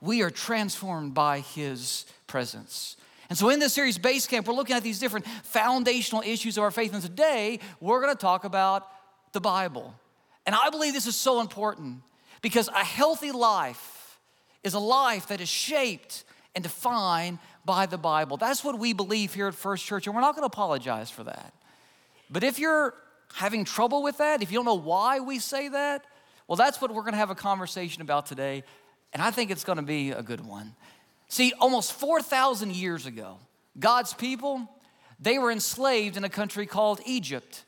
we 0.00 0.22
are 0.22 0.30
transformed 0.30 1.14
by 1.14 1.40
His 1.40 2.06
presence. 2.26 2.96
And 3.28 3.36
so, 3.36 3.48
in 3.48 3.58
this 3.58 3.72
series, 3.72 3.98
Base 3.98 4.26
Camp, 4.26 4.46
we're 4.46 4.54
looking 4.54 4.76
at 4.76 4.82
these 4.82 4.98
different 4.98 5.26
foundational 5.42 6.22
issues 6.22 6.56
of 6.56 6.64
our 6.64 6.70
faith. 6.70 6.94
And 6.94 7.02
today, 7.02 7.60
we're 7.80 8.00
going 8.00 8.14
to 8.14 8.20
talk 8.20 8.44
about 8.44 8.86
the 9.32 9.40
Bible. 9.40 9.94
And 10.46 10.54
I 10.54 10.70
believe 10.70 10.92
this 10.92 11.08
is 11.08 11.16
so 11.16 11.40
important 11.40 12.02
because 12.40 12.68
a 12.68 12.84
healthy 12.84 13.32
life 13.32 14.20
is 14.62 14.74
a 14.74 14.78
life 14.78 15.28
that 15.28 15.40
is 15.40 15.48
shaped 15.48 16.24
and 16.54 16.62
defined 16.62 17.38
by 17.66 17.86
the 17.86 17.98
Bible. 17.98 18.36
That's 18.36 18.64
what 18.64 18.78
we 18.78 18.92
believe 18.92 19.34
here 19.34 19.48
at 19.48 19.54
First 19.54 19.84
Church, 19.84 20.06
and 20.06 20.14
we're 20.14 20.22
not 20.22 20.34
going 20.34 20.42
to 20.42 20.46
apologize 20.46 21.10
for 21.10 21.24
that. 21.24 21.52
But 22.30 22.44
if 22.44 22.58
you're 22.58 22.94
having 23.34 23.64
trouble 23.64 24.02
with 24.02 24.18
that, 24.18 24.42
if 24.42 24.50
you 24.50 24.58
don't 24.58 24.64
know 24.64 24.74
why 24.74 25.20
we 25.20 25.40
say 25.40 25.68
that, 25.68 26.04
well, 26.48 26.56
that's 26.56 26.80
what 26.80 26.94
we're 26.94 27.02
going 27.02 27.12
to 27.12 27.18
have 27.18 27.30
a 27.30 27.34
conversation 27.34 28.02
about 28.02 28.26
today 28.26 28.62
and 29.16 29.22
I 29.22 29.30
think 29.30 29.50
it's 29.50 29.64
going 29.64 29.76
to 29.76 29.82
be 29.82 30.10
a 30.10 30.22
good 30.22 30.44
one. 30.44 30.74
See, 31.28 31.54
almost 31.58 31.94
4,000 31.94 32.76
years 32.76 33.06
ago, 33.06 33.38
God's 33.78 34.12
people, 34.12 34.68
they 35.18 35.38
were 35.38 35.50
enslaved 35.50 36.18
in 36.18 36.24
a 36.24 36.28
country 36.28 36.66
called 36.66 37.00
Egypt. 37.06 37.64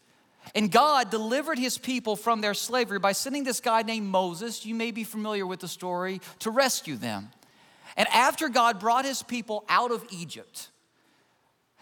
And 0.54 0.70
God 0.70 1.10
delivered 1.10 1.58
his 1.58 1.78
people 1.78 2.16
from 2.16 2.42
their 2.42 2.52
slavery 2.52 2.98
by 2.98 3.12
sending 3.12 3.44
this 3.44 3.60
guy 3.60 3.80
named 3.80 4.08
Moses, 4.08 4.66
you 4.66 4.74
may 4.74 4.90
be 4.90 5.04
familiar 5.04 5.46
with 5.46 5.60
the 5.60 5.68
story, 5.68 6.20
to 6.40 6.50
rescue 6.50 6.96
them. 6.96 7.30
And 7.98 8.08
after 8.08 8.48
God 8.48 8.78
brought 8.78 9.04
his 9.04 9.24
people 9.24 9.64
out 9.68 9.90
of 9.90 10.04
Egypt, 10.10 10.68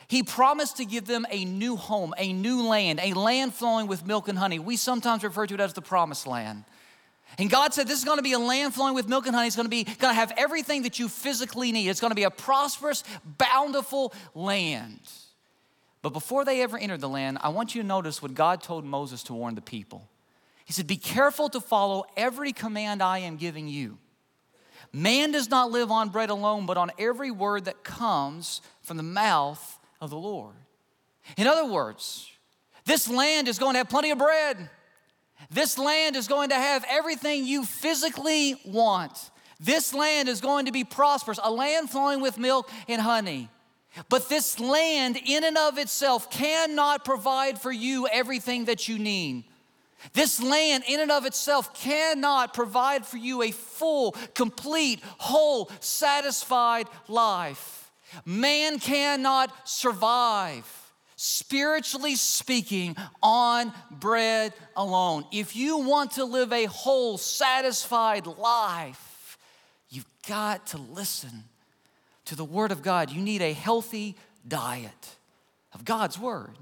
he 0.09 0.23
promised 0.23 0.79
to 0.79 0.87
give 0.87 1.07
them 1.07 1.27
a 1.31 1.45
new 1.45 1.77
home, 1.77 2.15
a 2.17 2.33
new 2.33 2.67
land, 2.67 3.01
a 3.03 3.13
land 3.13 3.55
flowing 3.55 3.87
with 3.87 4.07
milk 4.07 4.29
and 4.29 4.39
honey. 4.39 4.59
We 4.59 4.77
sometimes 4.77 5.23
refer 5.23 5.47
to 5.47 5.55
it 5.55 5.61
as 5.61 5.75
the 5.75 5.83
promised 5.83 6.27
land. 6.27 6.65
And 7.39 7.51
God 7.51 7.75
said, 7.75 7.87
This 7.87 7.99
is 7.99 8.05
to 8.05 8.23
be 8.23 8.33
a 8.33 8.39
land 8.39 8.73
flowing 8.73 8.95
with 8.95 9.09
milk 9.09 9.27
and 9.27 9.35
honey. 9.35 9.49
It's 9.49 9.57
to 9.57 9.69
be 9.69 9.85
to 9.85 10.11
have 10.11 10.33
everything 10.39 10.83
that 10.83 10.99
you 10.99 11.09
physically 11.09 11.71
need. 11.71 11.89
It's 11.89 12.01
to 12.01 12.15
be 12.15 12.23
a 12.23 12.31
prosperous, 12.31 13.05
bountiful 13.25 14.15
land. 14.35 15.01
But 16.01 16.13
before 16.15 16.47
they 16.47 16.63
ever 16.63 16.79
entered 16.79 17.01
the 17.01 17.09
land, 17.09 17.39
I 17.43 17.51
want 17.51 17.75
you 17.75 17.83
to 17.83 17.87
notice 17.87 18.23
what 18.23 18.33
God 18.33 18.63
told 18.63 18.87
Moses 18.87 19.23
to 19.25 19.35
warn 19.35 19.55
the 19.55 19.61
people. 19.61 20.09
He 20.65 20.73
said, 20.73 20.87
Be 20.87 20.97
careful 20.97 21.51
to 21.51 21.61
follow 21.61 22.07
every 22.17 22.53
command 22.53 23.03
I 23.03 23.19
am 23.19 23.37
giving 23.37 23.69
you. 23.69 23.99
Man 24.97 25.31
does 25.31 25.51
not 25.51 25.71
live 25.71 25.91
on 25.91 26.09
bread 26.09 26.31
alone, 26.31 26.65
but 26.65 26.79
on 26.79 26.91
every 26.99 27.31
word 27.31 27.67
that 27.67 27.85
comes 27.85 28.63
from 28.81 28.97
the 28.97 29.03
mouth 29.03 29.79
of 30.01 30.09
the 30.09 30.17
Lord. 30.17 30.55
In 31.37 31.47
other 31.47 31.71
words, 31.71 32.31
this 32.87 33.07
land 33.07 33.47
is 33.47 33.59
going 33.59 33.75
to 33.75 33.79
have 33.79 33.91
plenty 33.91 34.11
of 34.11 34.17
bread. 34.17 34.71
This 35.51 35.77
land 35.77 36.17
is 36.17 36.29
going 36.29 36.49
to 36.49 36.55
have 36.55 36.83
everything 36.89 37.45
you 37.45 37.67
physically 37.67 38.59
want. 38.65 39.31
This 39.61 39.93
land 39.93 40.31
is 40.31 40.41
going 40.41 40.65
to 40.65 40.73
be 40.73 40.83
prosperous, 40.83 41.39
a 41.43 41.51
land 41.51 41.91
flowing 41.91 42.23
with 42.23 42.39
milk 42.39 42.71
and 42.89 43.03
honey. 43.03 43.51
But 44.09 44.31
this 44.31 44.59
land, 44.59 45.19
in 45.27 45.45
and 45.45 45.59
of 45.59 45.77
itself, 45.77 46.31
cannot 46.31 47.05
provide 47.05 47.61
for 47.61 47.71
you 47.71 48.09
everything 48.11 48.65
that 48.65 48.89
you 48.89 48.99
need. 48.99 49.45
This 50.13 50.43
land, 50.43 50.85
in 50.89 51.01
and 51.01 51.11
of 51.11 51.27
itself, 51.27 51.75
cannot 51.75 52.55
provide 52.55 53.07
for 53.07 53.17
you 53.17 53.43
a 53.43 53.51
full, 53.51 54.13
complete, 54.35 55.01
whole, 55.19 55.71
satisfied 55.81 56.87
life. 57.09 57.91
Man 58.25 58.79
cannot 58.79 59.69
survive, 59.69 60.65
spiritually 61.17 62.15
speaking, 62.15 62.97
on 63.23 63.73
bread 63.91 64.53
alone. 64.77 65.25
If 65.33 65.57
you 65.57 65.79
want 65.79 66.13
to 66.13 66.25
live 66.25 66.53
a 66.53 66.67
whole, 66.67 67.19
satisfied 67.19 68.27
life, 68.27 69.39
you've 69.89 70.07
got 70.29 70.69
to 70.69 70.79
listen 70.79 71.45
to 72.27 72.37
the 72.37 72.45
Word 72.45 72.71
of 72.73 72.83
God. 72.83 73.11
You 73.11 73.23
need 73.23 73.43
a 73.43 73.53
healthy 73.53 74.17
diet 74.47 75.17
of 75.73 75.85
God's 75.85 76.19
Word 76.19 76.53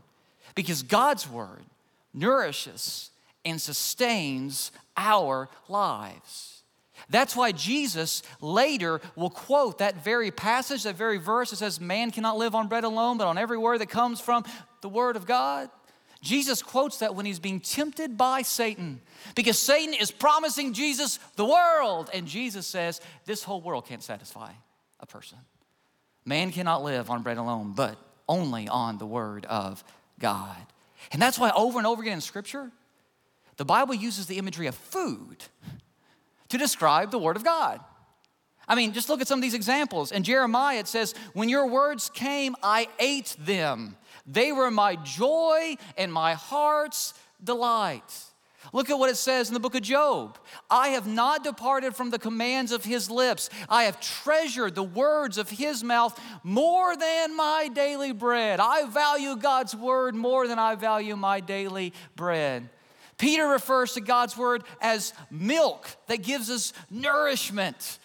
because 0.54 0.82
God's 0.82 1.28
Word 1.28 1.64
nourishes 2.12 3.10
and 3.44 3.60
sustains 3.60 4.72
our 4.96 5.48
lives. 5.68 6.62
That's 7.10 7.36
why 7.36 7.52
Jesus 7.52 8.22
later 8.40 9.00
will 9.14 9.30
quote 9.30 9.78
that 9.78 10.02
very 10.02 10.30
passage, 10.30 10.84
that 10.84 10.96
very 10.96 11.18
verse 11.18 11.50
that 11.50 11.56
says, 11.56 11.80
Man 11.80 12.10
cannot 12.10 12.38
live 12.38 12.54
on 12.54 12.68
bread 12.68 12.84
alone, 12.84 13.18
but 13.18 13.26
on 13.26 13.36
every 13.36 13.58
word 13.58 13.80
that 13.80 13.88
comes 13.88 14.20
from 14.20 14.44
the 14.80 14.88
Word 14.88 15.16
of 15.16 15.26
God. 15.26 15.68
Jesus 16.22 16.62
quotes 16.62 16.98
that 16.98 17.14
when 17.14 17.26
he's 17.26 17.38
being 17.38 17.60
tempted 17.60 18.16
by 18.16 18.40
Satan 18.40 19.02
because 19.34 19.58
Satan 19.58 19.92
is 19.92 20.10
promising 20.10 20.72
Jesus 20.72 21.18
the 21.36 21.44
world. 21.44 22.08
And 22.14 22.26
Jesus 22.26 22.66
says, 22.66 23.02
This 23.26 23.42
whole 23.42 23.60
world 23.60 23.86
can't 23.86 24.02
satisfy 24.02 24.52
a 25.00 25.06
person. 25.06 25.38
Man 26.24 26.50
cannot 26.50 26.82
live 26.82 27.10
on 27.10 27.22
bread 27.22 27.36
alone, 27.36 27.74
but 27.76 27.98
only 28.26 28.68
on 28.68 28.96
the 28.96 29.04
Word 29.04 29.44
of 29.44 29.84
God. 30.18 30.56
And 31.12 31.20
that's 31.20 31.38
why 31.38 31.50
over 31.50 31.76
and 31.76 31.86
over 31.86 32.00
again 32.00 32.14
in 32.14 32.20
Scripture, 32.22 32.70
the 33.56 33.64
Bible 33.64 33.94
uses 33.94 34.26
the 34.26 34.38
imagery 34.38 34.66
of 34.66 34.74
food 34.74 35.44
to 36.48 36.58
describe 36.58 37.10
the 37.10 37.18
Word 37.18 37.36
of 37.36 37.44
God. 37.44 37.80
I 38.66 38.74
mean, 38.74 38.92
just 38.92 39.08
look 39.08 39.20
at 39.20 39.28
some 39.28 39.38
of 39.38 39.42
these 39.42 39.54
examples. 39.54 40.10
In 40.10 40.22
Jeremiah, 40.22 40.78
it 40.78 40.88
says, 40.88 41.14
When 41.34 41.48
your 41.48 41.66
words 41.66 42.10
came, 42.12 42.56
I 42.62 42.88
ate 42.98 43.36
them. 43.38 43.96
They 44.26 44.52
were 44.52 44.70
my 44.70 44.96
joy 44.96 45.76
and 45.98 46.12
my 46.12 46.34
heart's 46.34 47.14
delight. 47.42 48.02
Look 48.72 48.88
at 48.88 48.98
what 48.98 49.10
it 49.10 49.16
says 49.16 49.48
in 49.48 49.54
the 49.54 49.60
book 49.60 49.74
of 49.74 49.82
Job. 49.82 50.38
I 50.70 50.88
have 50.88 51.06
not 51.06 51.44
departed 51.44 51.94
from 51.94 52.10
the 52.10 52.18
commands 52.18 52.72
of 52.72 52.84
his 52.84 53.10
lips. 53.10 53.50
I 53.68 53.84
have 53.84 54.00
treasured 54.00 54.74
the 54.74 54.82
words 54.82 55.36
of 55.36 55.50
his 55.50 55.84
mouth 55.84 56.18
more 56.42 56.96
than 56.96 57.36
my 57.36 57.68
daily 57.72 58.12
bread. 58.12 58.60
I 58.60 58.86
value 58.86 59.36
God's 59.36 59.76
word 59.76 60.14
more 60.14 60.48
than 60.48 60.58
I 60.58 60.74
value 60.76 61.14
my 61.14 61.40
daily 61.40 61.92
bread. 62.16 62.70
Peter 63.18 63.46
refers 63.46 63.92
to 63.94 64.00
God's 64.00 64.36
word 64.36 64.64
as 64.80 65.12
milk 65.30 65.88
that 66.08 66.22
gives 66.22 66.50
us 66.50 66.72
nourishment. 66.90 67.98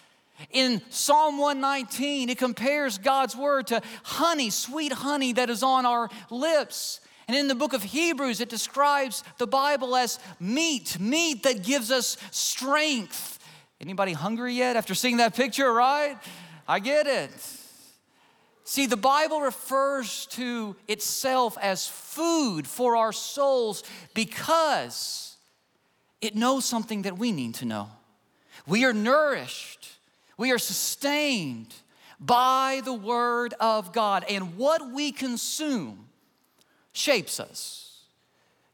In 0.50 0.80
Psalm 0.90 1.38
119, 1.38 2.30
it 2.30 2.38
compares 2.38 2.98
God's 2.98 3.36
word 3.36 3.66
to 3.68 3.82
honey, 4.02 4.50
sweet 4.50 4.92
honey 4.92 5.32
that 5.34 5.50
is 5.50 5.62
on 5.62 5.84
our 5.84 6.08
lips. 6.30 7.00
And 7.28 7.36
in 7.36 7.46
the 7.46 7.54
book 7.54 7.74
of 7.74 7.82
Hebrews, 7.82 8.40
it 8.40 8.48
describes 8.48 9.22
the 9.38 9.46
Bible 9.46 9.94
as 9.94 10.18
meat, 10.40 10.98
meat 10.98 11.42
that 11.44 11.62
gives 11.62 11.90
us 11.90 12.16
strength. 12.30 13.38
Anybody 13.80 14.12
hungry 14.12 14.54
yet 14.54 14.76
after 14.76 14.94
seeing 14.94 15.18
that 15.18 15.36
picture, 15.36 15.72
right? 15.72 16.18
I 16.66 16.80
get 16.80 17.06
it. 17.06 17.30
See, 18.70 18.86
the 18.86 18.96
Bible 18.96 19.40
refers 19.40 20.26
to 20.26 20.76
itself 20.86 21.58
as 21.60 21.88
food 21.88 22.68
for 22.68 22.94
our 22.94 23.10
souls 23.12 23.82
because 24.14 25.36
it 26.20 26.36
knows 26.36 26.66
something 26.66 27.02
that 27.02 27.18
we 27.18 27.32
need 27.32 27.56
to 27.56 27.64
know. 27.64 27.90
We 28.68 28.84
are 28.84 28.92
nourished, 28.92 29.98
we 30.36 30.52
are 30.52 30.58
sustained 30.58 31.74
by 32.20 32.80
the 32.84 32.92
Word 32.92 33.54
of 33.58 33.92
God, 33.92 34.24
and 34.28 34.56
what 34.56 34.92
we 34.92 35.10
consume 35.10 36.06
shapes 36.92 37.40
us. 37.40 38.04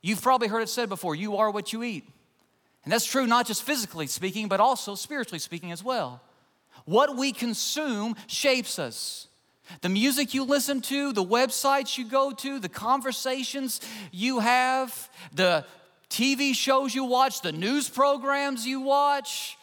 You've 0.02 0.20
probably 0.20 0.48
heard 0.48 0.60
it 0.60 0.68
said 0.68 0.90
before 0.90 1.14
you 1.14 1.38
are 1.38 1.50
what 1.50 1.72
you 1.72 1.82
eat. 1.82 2.06
And 2.84 2.92
that's 2.92 3.06
true 3.06 3.26
not 3.26 3.46
just 3.46 3.62
physically 3.62 4.08
speaking, 4.08 4.46
but 4.48 4.60
also 4.60 4.94
spiritually 4.94 5.38
speaking 5.38 5.72
as 5.72 5.82
well. 5.82 6.20
What 6.84 7.16
we 7.16 7.32
consume 7.32 8.14
shapes 8.26 8.78
us. 8.78 9.28
The 9.80 9.88
music 9.88 10.34
you 10.34 10.44
listen 10.44 10.80
to, 10.82 11.12
the 11.12 11.24
websites 11.24 11.98
you 11.98 12.08
go 12.08 12.32
to, 12.32 12.58
the 12.58 12.68
conversations 12.68 13.80
you 14.12 14.38
have, 14.38 15.08
the 15.34 15.64
TV 16.08 16.54
shows 16.54 16.94
you 16.94 17.04
watch, 17.04 17.42
the 17.42 17.52
news 17.52 17.88
programs 17.88 18.66
you 18.66 18.80
watch, 18.80 19.56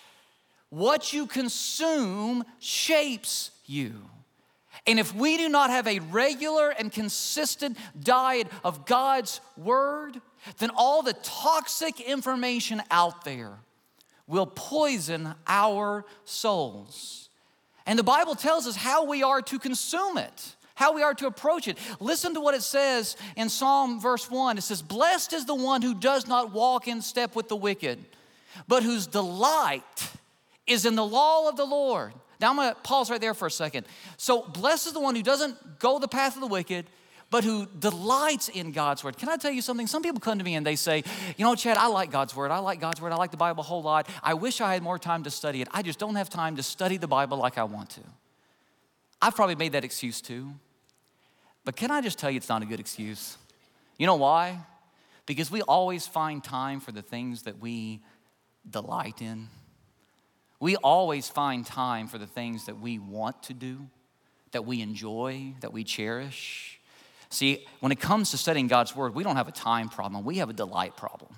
what 0.69 1.13
you 1.13 1.25
consume 1.27 2.43
shapes 2.60 3.51
you. 3.65 3.93
And 4.86 5.00
if 5.00 5.15
we 5.15 5.38
do 5.38 5.48
not 5.48 5.69
have 5.69 5.88
a 5.88 6.00
regular 6.00 6.69
and 6.69 6.91
consistent 6.91 7.77
diet 8.01 8.48
of 8.63 8.86
God's 8.86 9.39
Word, 9.55 10.19
then 10.57 10.72
all 10.75 11.01
the 11.01 11.13
toxic 11.24 12.01
information 12.01 12.81
out 12.91 13.24
there 13.24 13.60
will 14.27 14.48
poison 14.48 15.36
our 15.48 16.05
souls. 16.25 17.23
And 17.86 18.00
the 18.00 18.04
Bible 18.04 18.36
tells 18.36 18.68
us 18.68 18.75
how 18.75 19.06
we 19.06 19.24
are 19.24 19.42
to 19.42 19.60
consume 19.60 20.18
it, 20.18 20.56
how 20.75 20.94
we 20.94 21.04
are 21.04 21.13
to 21.16 21.28
approach 21.28 21.68
it. 21.68 21.78
Listen 22.00 22.34
to 22.34 22.40
what 22.40 22.56
it 22.56 22.63
says 22.63 23.18
in 23.36 23.50
Psalm 23.50 24.00
verse 24.00 24.30
1. 24.30 24.58
It 24.58 24.62
says, 24.62 24.82
Blessed 24.82 25.34
is 25.34 25.46
the 25.46 25.56
one 25.56 25.82
who 25.82 25.94
does 25.94 26.28
not 26.28 26.54
walk 26.54 26.88
in 26.88 27.02
step 27.02 27.36
with 27.36 27.50
the 27.50 27.56
wicked, 27.56 28.04
but 28.68 28.84
whose 28.84 29.08
delight 29.08 30.10
is 30.66 30.86
in 30.86 30.96
the 30.96 31.06
law 31.06 31.50
of 31.50 31.58
the 31.58 31.66
Lord. 31.66 32.13
Now 32.40 32.50
I'm 32.50 32.56
gonna 32.56 32.75
pause 32.84 33.10
right 33.10 33.22
there 33.22 33.34
for 33.34 33.48
a 33.48 33.52
second. 33.52 33.86
So, 34.18 34.42
blessed 34.42 34.88
is 34.88 34.94
the 34.94 35.00
one 35.00 35.16
who 35.16 35.24
doesn't 35.24 35.80
go 35.80 36.00
the 36.00 36.08
path 36.08 36.36
of 36.36 36.42
the 36.42 36.48
wicked, 36.48 36.88
but 37.34 37.44
who 37.44 37.66
delights 37.80 38.48
in 38.48 38.72
God's 38.72 39.04
word. 39.04 39.18
Can 39.18 39.28
I 39.28 39.38
tell 39.38 39.50
you 39.50 39.63
something? 39.63 39.88
Some 39.88 40.04
people 40.04 40.20
come 40.20 40.38
to 40.38 40.44
me 40.44 40.54
and 40.54 40.63
they 40.63 40.75
say, 40.75 41.04
You 41.36 41.44
know, 41.44 41.56
Chad, 41.56 41.78
I 41.78 41.88
like 41.88 42.12
God's 42.12 42.36
word. 42.36 42.52
I 42.52 42.60
like 42.60 42.80
God's 42.80 43.02
word. 43.02 43.12
I 43.12 43.16
like 43.16 43.32
the 43.32 43.38
Bible 43.38 43.62
a 43.62 43.63
whole 43.63 43.82
lot. 43.82 44.08
I 44.22 44.36
wish 44.36 44.62
I 44.62 44.75
had 44.75 44.84
more 44.84 45.00
time 45.00 45.24
to 45.24 45.32
study 45.32 45.60
it. 45.60 45.68
I 45.72 45.82
just 45.82 45.98
don't 45.98 46.13
have 46.13 46.30
time 46.30 46.58
to 46.58 46.62
study 46.62 46.98
the 46.98 47.08
Bible 47.08 47.40
like 47.40 47.58
I 47.58 47.63
want 47.63 47.90
to. 47.90 48.02
I've 49.20 49.36
probably 49.36 49.56
made 49.56 49.72
that 49.72 49.84
excuse 49.84 50.22
too. 50.22 50.52
But 51.66 51.75
can 51.75 51.90
I 51.90 52.02
just 52.02 52.20
tell 52.20 52.30
you 52.30 52.38
it's 52.38 52.50
not 52.50 52.62
a 52.62 52.68
good 52.68 52.80
excuse? 52.80 53.36
You 53.98 54.06
know 54.06 54.18
why? 54.18 54.60
Because 55.25 55.50
we 55.50 55.63
always 55.63 56.06
find 56.06 56.44
time 56.44 56.80
for 56.80 56.92
the 56.92 57.02
things 57.02 57.42
that 57.44 57.58
we 57.58 58.04
delight 58.70 59.24
in. 59.24 59.48
We 60.60 60.75
always 60.75 61.30
find 61.30 61.66
time 61.66 62.08
for 62.10 62.20
the 62.20 62.28
things 62.28 62.68
that 62.68 62.80
we 62.80 63.00
want 63.00 63.42
to 63.46 63.56
do, 63.56 63.88
that 64.52 64.66
we 64.66 64.82
enjoy, 64.82 65.56
that 65.62 65.74
we 65.74 65.84
cherish. 65.84 66.80
See, 67.34 67.66
when 67.80 67.92
it 67.92 68.00
comes 68.00 68.30
to 68.30 68.38
studying 68.38 68.68
God's 68.68 68.96
Word, 68.96 69.16
we 69.16 69.24
don't 69.24 69.38
have 69.38 69.48
a 69.48 69.52
time 69.52 69.90
problem, 69.90 70.24
we 70.24 70.38
have 70.38 70.52
a 70.52 70.54
delight 70.54 70.96
problem. 70.96 71.34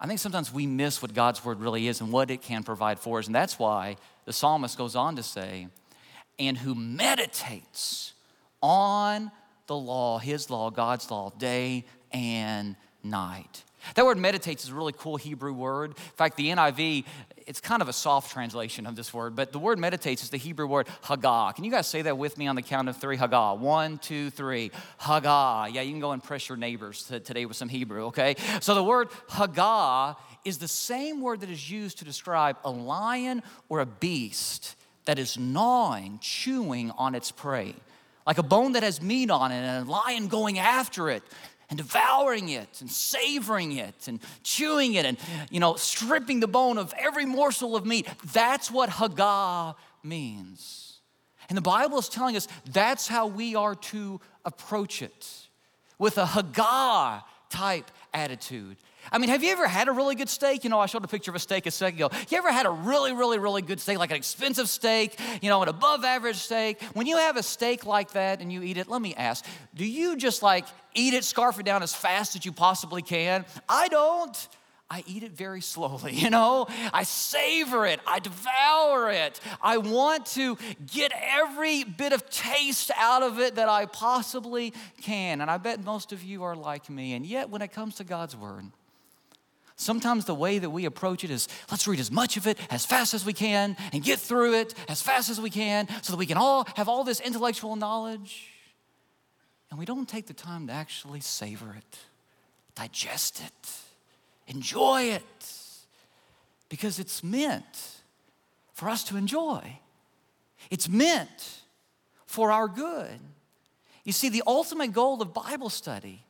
I 0.00 0.06
think 0.06 0.18
sometimes 0.18 0.50
we 0.50 0.66
miss 0.66 1.02
what 1.02 1.12
God's 1.12 1.44
Word 1.44 1.60
really 1.60 1.86
is 1.86 2.00
and 2.00 2.10
what 2.10 2.30
it 2.30 2.40
can 2.40 2.62
provide 2.62 2.98
for 2.98 3.18
us. 3.18 3.26
And 3.26 3.34
that's 3.34 3.58
why 3.58 3.96
the 4.24 4.32
psalmist 4.32 4.78
goes 4.78 4.96
on 4.96 5.16
to 5.16 5.22
say, 5.22 5.68
and 6.38 6.56
who 6.56 6.74
meditates 6.74 8.14
on 8.62 9.30
the 9.66 9.76
law, 9.76 10.18
his 10.18 10.48
law, 10.48 10.70
God's 10.70 11.10
law, 11.10 11.30
day 11.36 11.84
and 12.12 12.76
night. 13.04 13.62
That 13.94 14.06
word 14.06 14.16
meditates 14.16 14.64
is 14.64 14.70
a 14.70 14.74
really 14.74 14.94
cool 14.96 15.16
Hebrew 15.16 15.52
word. 15.52 15.90
In 15.90 16.16
fact, 16.16 16.38
the 16.38 16.48
NIV, 16.48 17.04
it's 17.46 17.60
kind 17.60 17.82
of 17.82 17.88
a 17.88 17.92
soft 17.92 18.32
translation 18.32 18.86
of 18.86 18.96
this 18.96 19.12
word, 19.12 19.34
but 19.36 19.52
the 19.52 19.58
word 19.58 19.78
meditates 19.78 20.22
is 20.22 20.30
the 20.30 20.36
Hebrew 20.36 20.66
word 20.66 20.88
hagah. 21.04 21.54
Can 21.54 21.64
you 21.64 21.70
guys 21.70 21.86
say 21.86 22.02
that 22.02 22.18
with 22.18 22.38
me 22.38 22.46
on 22.46 22.56
the 22.56 22.62
count 22.62 22.88
of 22.88 22.96
three? 22.96 23.16
Hagah. 23.16 23.58
One, 23.58 23.98
two, 23.98 24.30
three. 24.30 24.70
Hagah. 25.00 25.72
Yeah, 25.72 25.82
you 25.82 25.92
can 25.92 26.00
go 26.00 26.12
and 26.12 26.22
press 26.22 26.48
your 26.48 26.58
neighbors 26.58 27.04
today 27.04 27.46
with 27.46 27.56
some 27.56 27.68
Hebrew, 27.68 28.06
okay? 28.06 28.36
So 28.60 28.74
the 28.74 28.84
word 28.84 29.10
hagah 29.30 30.16
is 30.44 30.58
the 30.58 30.68
same 30.68 31.20
word 31.20 31.40
that 31.40 31.50
is 31.50 31.70
used 31.70 31.98
to 31.98 32.04
describe 32.04 32.56
a 32.64 32.70
lion 32.70 33.42
or 33.68 33.80
a 33.80 33.86
beast 33.86 34.76
that 35.04 35.18
is 35.18 35.38
gnawing, 35.38 36.18
chewing 36.20 36.90
on 36.92 37.14
its 37.14 37.30
prey. 37.30 37.74
Like 38.26 38.38
a 38.38 38.42
bone 38.42 38.72
that 38.72 38.84
has 38.84 39.02
meat 39.02 39.30
on 39.30 39.50
it 39.50 39.56
and 39.56 39.88
a 39.88 39.90
lion 39.90 40.28
going 40.28 40.58
after 40.58 41.10
it 41.10 41.24
and 41.72 41.78
devouring 41.78 42.50
it 42.50 42.82
and 42.82 42.90
savoring 42.90 43.72
it 43.72 44.06
and 44.06 44.20
chewing 44.42 44.92
it 44.92 45.06
and 45.06 45.16
you 45.50 45.58
know 45.58 45.74
stripping 45.74 46.38
the 46.38 46.46
bone 46.46 46.76
of 46.76 46.92
every 46.98 47.24
morsel 47.24 47.74
of 47.74 47.86
meat 47.86 48.06
that's 48.34 48.70
what 48.70 48.90
hagah 48.90 49.74
means 50.02 50.98
and 51.48 51.56
the 51.56 51.62
bible 51.62 51.98
is 51.98 52.10
telling 52.10 52.36
us 52.36 52.46
that's 52.72 53.08
how 53.08 53.26
we 53.26 53.54
are 53.54 53.74
to 53.74 54.20
approach 54.44 55.00
it 55.00 55.48
with 55.98 56.18
a 56.18 56.26
hagah 56.26 57.22
type 57.48 57.90
attitude 58.12 58.76
I 59.10 59.18
mean, 59.18 59.30
have 59.30 59.42
you 59.42 59.50
ever 59.50 59.66
had 59.66 59.88
a 59.88 59.92
really 59.92 60.14
good 60.14 60.28
steak? 60.28 60.62
You 60.62 60.70
know, 60.70 60.78
I 60.78 60.86
showed 60.86 61.04
a 61.04 61.08
picture 61.08 61.32
of 61.32 61.34
a 61.34 61.40
steak 61.40 61.66
a 61.66 61.70
second 61.70 61.98
ago. 61.98 62.10
You 62.28 62.38
ever 62.38 62.52
had 62.52 62.66
a 62.66 62.70
really, 62.70 63.12
really, 63.12 63.38
really 63.38 63.62
good 63.62 63.80
steak, 63.80 63.98
like 63.98 64.10
an 64.10 64.16
expensive 64.16 64.68
steak, 64.68 65.18
you 65.42 65.48
know, 65.48 65.60
an 65.62 65.68
above 65.68 66.04
average 66.04 66.36
steak? 66.36 66.80
When 66.94 67.06
you 67.06 67.16
have 67.16 67.36
a 67.36 67.42
steak 67.42 67.84
like 67.84 68.12
that 68.12 68.40
and 68.40 68.52
you 68.52 68.62
eat 68.62 68.76
it, 68.76 68.88
let 68.88 69.02
me 69.02 69.14
ask, 69.14 69.44
do 69.74 69.84
you 69.84 70.16
just 70.16 70.42
like 70.42 70.66
eat 70.94 71.14
it, 71.14 71.24
scarf 71.24 71.58
it 71.58 71.64
down 71.66 71.82
as 71.82 71.94
fast 71.94 72.36
as 72.36 72.44
you 72.44 72.52
possibly 72.52 73.02
can? 73.02 73.44
I 73.68 73.88
don't. 73.88 74.48
I 74.92 75.02
eat 75.06 75.22
it 75.22 75.32
very 75.32 75.62
slowly, 75.62 76.12
you 76.16 76.28
know? 76.28 76.66
I 76.92 77.04
savor 77.04 77.86
it, 77.86 78.00
I 78.06 78.18
devour 78.18 79.10
it. 79.10 79.40
I 79.62 79.78
want 79.78 80.26
to 80.26 80.58
get 80.92 81.12
every 81.16 81.84
bit 81.84 82.12
of 82.12 82.28
taste 82.28 82.90
out 82.96 83.22
of 83.22 83.40
it 83.40 83.54
that 83.54 83.70
I 83.70 83.86
possibly 83.86 84.74
can. 85.00 85.40
And 85.40 85.50
I 85.50 85.56
bet 85.56 85.82
most 85.82 86.12
of 86.12 86.22
you 86.22 86.42
are 86.42 86.54
like 86.54 86.90
me. 86.90 87.14
And 87.14 87.24
yet, 87.24 87.48
when 87.48 87.62
it 87.62 87.72
comes 87.72 87.94
to 87.96 88.04
God's 88.04 88.36
Word, 88.36 88.66
Sometimes 89.74 90.26
the 90.26 90.34
way 90.34 90.58
that 90.58 90.70
we 90.70 90.84
approach 90.84 91.24
it 91.24 91.30
is 91.30 91.48
let's 91.70 91.88
read 91.88 91.98
as 91.98 92.10
much 92.10 92.36
of 92.36 92.46
it 92.46 92.56
as 92.70 92.86
fast 92.86 93.14
as 93.14 93.24
we 93.24 93.32
can 93.32 93.76
and 93.92 94.04
get 94.04 94.20
through 94.20 94.54
it 94.54 94.74
as 94.88 95.02
fast 95.02 95.28
as 95.28 95.40
we 95.40 95.50
can 95.50 95.88
so 96.02 96.12
that 96.12 96.18
we 96.18 96.26
can 96.26 96.36
all 96.36 96.68
have 96.76 96.88
all 96.88 97.02
this 97.02 97.20
intellectual 97.20 97.74
knowledge. 97.74 98.51
And 99.72 99.78
we 99.78 99.86
don't 99.86 100.06
take 100.06 100.26
the 100.26 100.34
time 100.34 100.66
to 100.66 100.72
actually 100.74 101.20
savor 101.20 101.74
it, 101.74 101.98
digest 102.74 103.40
it, 103.40 103.70
enjoy 104.46 105.04
it, 105.04 105.54
because 106.68 106.98
it's 106.98 107.24
meant 107.24 108.02
for 108.74 108.90
us 108.90 109.02
to 109.04 109.16
enjoy. 109.16 109.78
It's 110.70 110.90
meant 110.90 111.62
for 112.26 112.52
our 112.52 112.68
good. 112.68 113.18
You 114.04 114.12
see, 114.12 114.28
the 114.28 114.42
ultimate 114.46 114.92
goal 114.92 115.22
of 115.22 115.32
Bible 115.32 115.70
study 115.70 116.22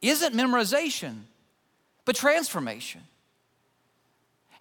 isn't 0.00 0.32
memorization 0.32 1.22
but 2.04 2.14
transformation. 2.14 3.00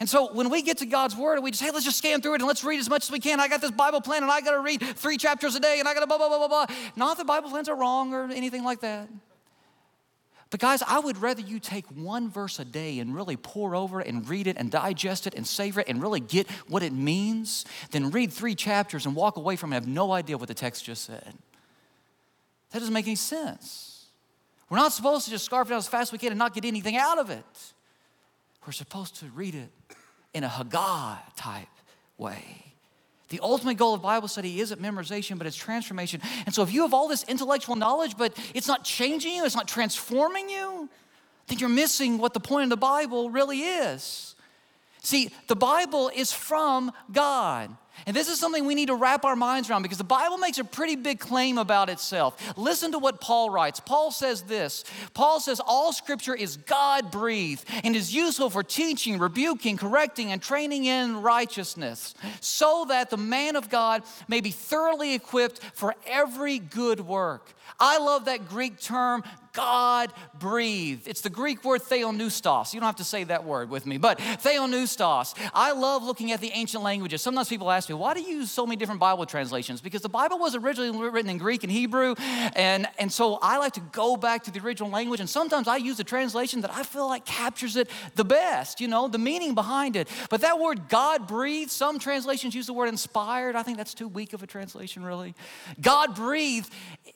And 0.03 0.09
so 0.09 0.33
when 0.33 0.49
we 0.49 0.61
get 0.61 0.79
to 0.79 0.85
God's 0.85 1.15
word 1.15 1.35
and 1.35 1.45
we 1.45 1.51
just, 1.51 1.63
hey, 1.63 1.71
let's 1.71 1.85
just 1.85 1.97
scan 1.97 2.21
through 2.21 2.33
it 2.33 2.41
and 2.41 2.45
let's 2.45 2.61
read 2.61 2.77
as 2.77 2.89
much 2.89 3.05
as 3.05 3.09
we 3.09 3.19
can. 3.19 3.39
I 3.39 3.47
got 3.47 3.61
this 3.61 3.71
Bible 3.71 4.01
plan 4.01 4.21
and 4.21 4.29
I 4.29 4.41
got 4.41 4.51
to 4.51 4.59
read 4.59 4.81
three 4.81 5.15
chapters 5.15 5.55
a 5.55 5.61
day 5.61 5.79
and 5.79 5.87
I 5.87 5.93
got 5.93 6.01
to 6.01 6.07
blah, 6.07 6.17
blah, 6.17 6.27
blah, 6.27 6.45
blah, 6.45 6.65
blah. 6.65 6.75
Not 6.97 7.15
that 7.15 7.25
Bible 7.25 7.49
plans 7.49 7.69
are 7.69 7.75
wrong 7.77 8.13
or 8.13 8.29
anything 8.29 8.65
like 8.65 8.81
that. 8.81 9.07
But 10.49 10.59
guys, 10.59 10.83
I 10.85 10.99
would 10.99 11.19
rather 11.19 11.39
you 11.39 11.57
take 11.57 11.85
one 11.85 12.29
verse 12.29 12.59
a 12.59 12.65
day 12.65 12.99
and 12.99 13.15
really 13.15 13.37
pore 13.37 13.77
over 13.77 14.01
it 14.01 14.07
and 14.07 14.27
read 14.27 14.45
it 14.47 14.57
and 14.57 14.69
digest 14.69 15.25
it 15.25 15.35
and 15.35 15.47
savor 15.47 15.79
it 15.79 15.87
and 15.87 16.01
really 16.01 16.19
get 16.19 16.51
what 16.67 16.83
it 16.83 16.91
means 16.91 17.63
than 17.91 18.11
read 18.11 18.33
three 18.33 18.55
chapters 18.55 19.05
and 19.05 19.15
walk 19.15 19.37
away 19.37 19.55
from 19.55 19.71
it 19.71 19.77
and 19.77 19.85
have 19.85 19.93
no 19.93 20.11
idea 20.11 20.37
what 20.37 20.49
the 20.49 20.53
text 20.53 20.83
just 20.83 21.05
said. 21.05 21.33
That 22.71 22.79
doesn't 22.79 22.93
make 22.93 23.07
any 23.07 23.15
sense. 23.15 24.07
We're 24.69 24.79
not 24.79 24.91
supposed 24.91 25.23
to 25.23 25.31
just 25.31 25.45
scarf 25.45 25.71
it 25.71 25.73
out 25.73 25.77
as 25.77 25.87
fast 25.87 26.09
as 26.09 26.11
we 26.11 26.17
can 26.17 26.33
and 26.33 26.39
not 26.39 26.53
get 26.53 26.65
anything 26.65 26.97
out 26.97 27.19
of 27.19 27.29
it. 27.29 27.45
We're 28.65 28.73
supposed 28.73 29.15
to 29.17 29.27
read 29.27 29.55
it 29.55 29.69
in 30.33 30.43
a 30.43 30.49
hagah 30.49 31.19
type 31.35 31.67
way. 32.17 32.63
The 33.29 33.39
ultimate 33.41 33.77
goal 33.77 33.95
of 33.95 34.01
Bible 34.01 34.27
study 34.27 34.59
isn't 34.59 34.81
memorization, 34.81 35.37
but 35.37 35.47
it's 35.47 35.55
transformation. 35.55 36.21
And 36.45 36.53
so 36.53 36.61
if 36.61 36.71
you 36.71 36.83
have 36.83 36.93
all 36.93 37.07
this 37.07 37.23
intellectual 37.23 37.75
knowledge, 37.75 38.15
but 38.17 38.37
it's 38.53 38.67
not 38.67 38.83
changing 38.83 39.33
you, 39.33 39.45
it's 39.45 39.55
not 39.55 39.67
transforming 39.67 40.49
you, 40.49 40.89
then 41.47 41.57
you're 41.57 41.69
missing 41.69 42.19
what 42.19 42.33
the 42.33 42.39
point 42.39 42.65
of 42.65 42.69
the 42.69 42.77
Bible 42.77 43.29
really 43.29 43.61
is. 43.61 44.35
See, 45.01 45.31
the 45.47 45.55
Bible 45.55 46.11
is 46.15 46.31
from 46.31 46.91
God. 47.11 47.75
And 48.05 48.15
this 48.15 48.27
is 48.27 48.39
something 48.39 48.65
we 48.65 48.75
need 48.75 48.87
to 48.87 48.95
wrap 48.95 49.25
our 49.25 49.35
minds 49.35 49.69
around 49.69 49.83
because 49.83 49.97
the 49.97 50.03
Bible 50.03 50.37
makes 50.37 50.57
a 50.57 50.63
pretty 50.63 50.95
big 50.95 51.19
claim 51.19 51.57
about 51.57 51.89
itself. 51.89 52.57
Listen 52.57 52.91
to 52.91 52.99
what 52.99 53.21
Paul 53.21 53.49
writes. 53.49 53.79
Paul 53.79 54.11
says 54.11 54.43
this 54.43 54.83
Paul 55.13 55.39
says, 55.39 55.61
All 55.65 55.93
scripture 55.93 56.35
is 56.35 56.57
God 56.57 57.11
breathed 57.11 57.65
and 57.83 57.95
is 57.95 58.13
useful 58.13 58.49
for 58.49 58.63
teaching, 58.63 59.19
rebuking, 59.19 59.77
correcting, 59.77 60.31
and 60.31 60.41
training 60.41 60.85
in 60.85 61.21
righteousness, 61.21 62.13
so 62.41 62.85
that 62.89 63.09
the 63.09 63.17
man 63.17 63.55
of 63.55 63.69
God 63.69 64.03
may 64.27 64.41
be 64.41 64.51
thoroughly 64.51 65.13
equipped 65.13 65.59
for 65.73 65.95
every 66.05 66.59
good 66.59 66.99
work. 66.99 67.53
I 67.79 67.97
love 67.97 68.25
that 68.25 68.47
Greek 68.49 68.79
term, 68.79 69.23
God 69.53 70.11
breathed. 70.33 71.07
It's 71.07 71.21
the 71.21 71.29
Greek 71.29 71.63
word 71.63 71.81
theopneustos. 71.81 72.73
You 72.73 72.79
don't 72.79 72.87
have 72.87 72.95
to 72.97 73.03
say 73.03 73.23
that 73.25 73.45
word 73.45 73.69
with 73.69 73.85
me, 73.85 73.97
but 73.97 74.17
theopneustos. 74.17 75.35
I 75.53 75.71
love 75.73 76.03
looking 76.03 76.31
at 76.31 76.41
the 76.41 76.49
ancient 76.53 76.83
languages. 76.83 77.21
Sometimes 77.21 77.49
people 77.49 77.69
ask 77.69 77.87
me, 77.87 77.93
why 77.95 78.15
do 78.15 78.21
you 78.21 78.37
use 78.37 78.51
so 78.51 78.65
many 78.65 78.77
different 78.77 78.99
Bible 78.99 79.27
translations? 79.27 79.79
Because 79.79 80.01
the 80.01 80.09
Bible 80.09 80.39
was 80.39 80.55
originally 80.55 81.09
written 81.09 81.29
in 81.29 81.37
Greek 81.37 81.63
and 81.63 81.71
Hebrew, 81.71 82.15
and, 82.55 82.87
and 82.97 83.11
so 83.11 83.37
I 83.41 83.57
like 83.57 83.73
to 83.73 83.81
go 83.91 84.17
back 84.17 84.43
to 84.45 84.51
the 84.51 84.59
original 84.59 84.89
language, 84.89 85.19
and 85.19 85.29
sometimes 85.29 85.67
I 85.67 85.77
use 85.77 85.99
a 85.99 86.03
translation 86.03 86.61
that 86.61 86.71
I 86.73 86.81
feel 86.81 87.07
like 87.07 87.23
captures 87.23 87.75
it 87.75 87.89
the 88.15 88.25
best, 88.25 88.81
you 88.81 88.87
know, 88.87 89.07
the 89.07 89.19
meaning 89.19 89.53
behind 89.53 89.95
it. 89.95 90.07
But 90.29 90.41
that 90.41 90.59
word 90.59 90.89
God 90.89 91.27
breathed, 91.27 91.69
some 91.69 91.99
translations 91.99 92.55
use 92.55 92.65
the 92.65 92.73
word 92.73 92.89
inspired. 92.89 93.55
I 93.55 93.61
think 93.61 93.77
that's 93.77 93.93
too 93.93 94.07
weak 94.07 94.33
of 94.33 94.41
a 94.41 94.47
translation, 94.47 95.03
really. 95.03 95.35
God 95.79 96.15
breathed, 96.15 96.71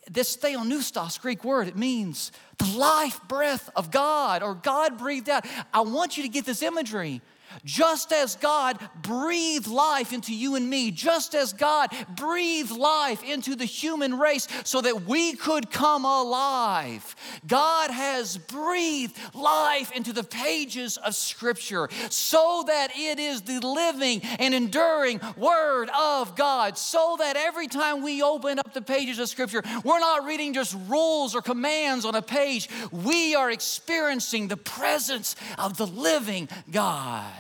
this 0.10 0.38
theopneustos 0.38 1.20
Greek 1.20 1.44
word, 1.44 1.68
it 1.68 1.76
means 1.76 2.27
the 2.58 2.78
life 2.78 3.20
breath 3.28 3.70
of 3.76 3.92
God 3.92 4.44
or 4.44 4.56
God 4.56 4.98
breathed 4.98 5.30
out. 5.30 5.46
I 5.74 5.82
want 5.82 6.18
you 6.18 6.24
to 6.24 6.30
get 6.30 6.46
this 6.46 6.62
imagery. 6.62 7.22
Just 7.64 8.12
as 8.14 8.36
God 8.36 8.80
breathed 9.02 9.68
life 9.68 10.14
into 10.14 10.34
you 10.34 10.56
and 10.56 10.70
me, 10.70 10.92
just 10.92 11.36
as 11.36 11.54
God 11.54 11.90
breathed 12.16 12.72
life 12.72 13.24
into 13.24 13.56
the 13.56 13.66
human 13.66 14.18
race 14.18 14.48
so 14.64 14.82
that 14.82 15.04
we 15.04 15.34
could 15.34 15.72
come 15.72 16.06
alive, 16.06 17.16
God 17.46 17.92
has 17.92 18.38
breathed 18.38 19.18
life 19.34 19.92
into 19.92 20.14
the 20.14 20.24
pages 20.24 20.98
of 20.98 21.16
Scripture 21.16 21.90
so 22.10 22.64
that 22.68 22.92
it 22.96 23.20
is 23.20 23.42
the 23.42 23.60
living 23.60 24.22
and 24.40 24.54
enduring 24.54 25.20
Word 25.36 25.90
of 25.98 26.36
God. 26.36 26.78
So 26.78 27.18
that 27.20 27.36
every 27.36 27.68
time 27.68 28.02
we 28.04 28.22
open 28.22 28.60
up 28.60 28.74
the 28.74 28.82
pages 28.82 29.20
of 29.20 29.30
Scripture, 29.30 29.64
we're 29.84 30.00
not 30.00 30.26
reading 30.26 30.54
just 30.54 30.76
rules 30.88 31.36
or 31.36 31.42
commands 31.42 32.06
on 32.06 32.16
a 32.16 32.22
page, 32.22 32.70
we 32.92 33.36
are 33.36 33.52
experiencing 33.52 34.48
the 34.48 34.58
presence 34.58 35.36
of 35.58 35.78
the 35.78 35.88
living 35.88 36.50
God. 36.72 37.34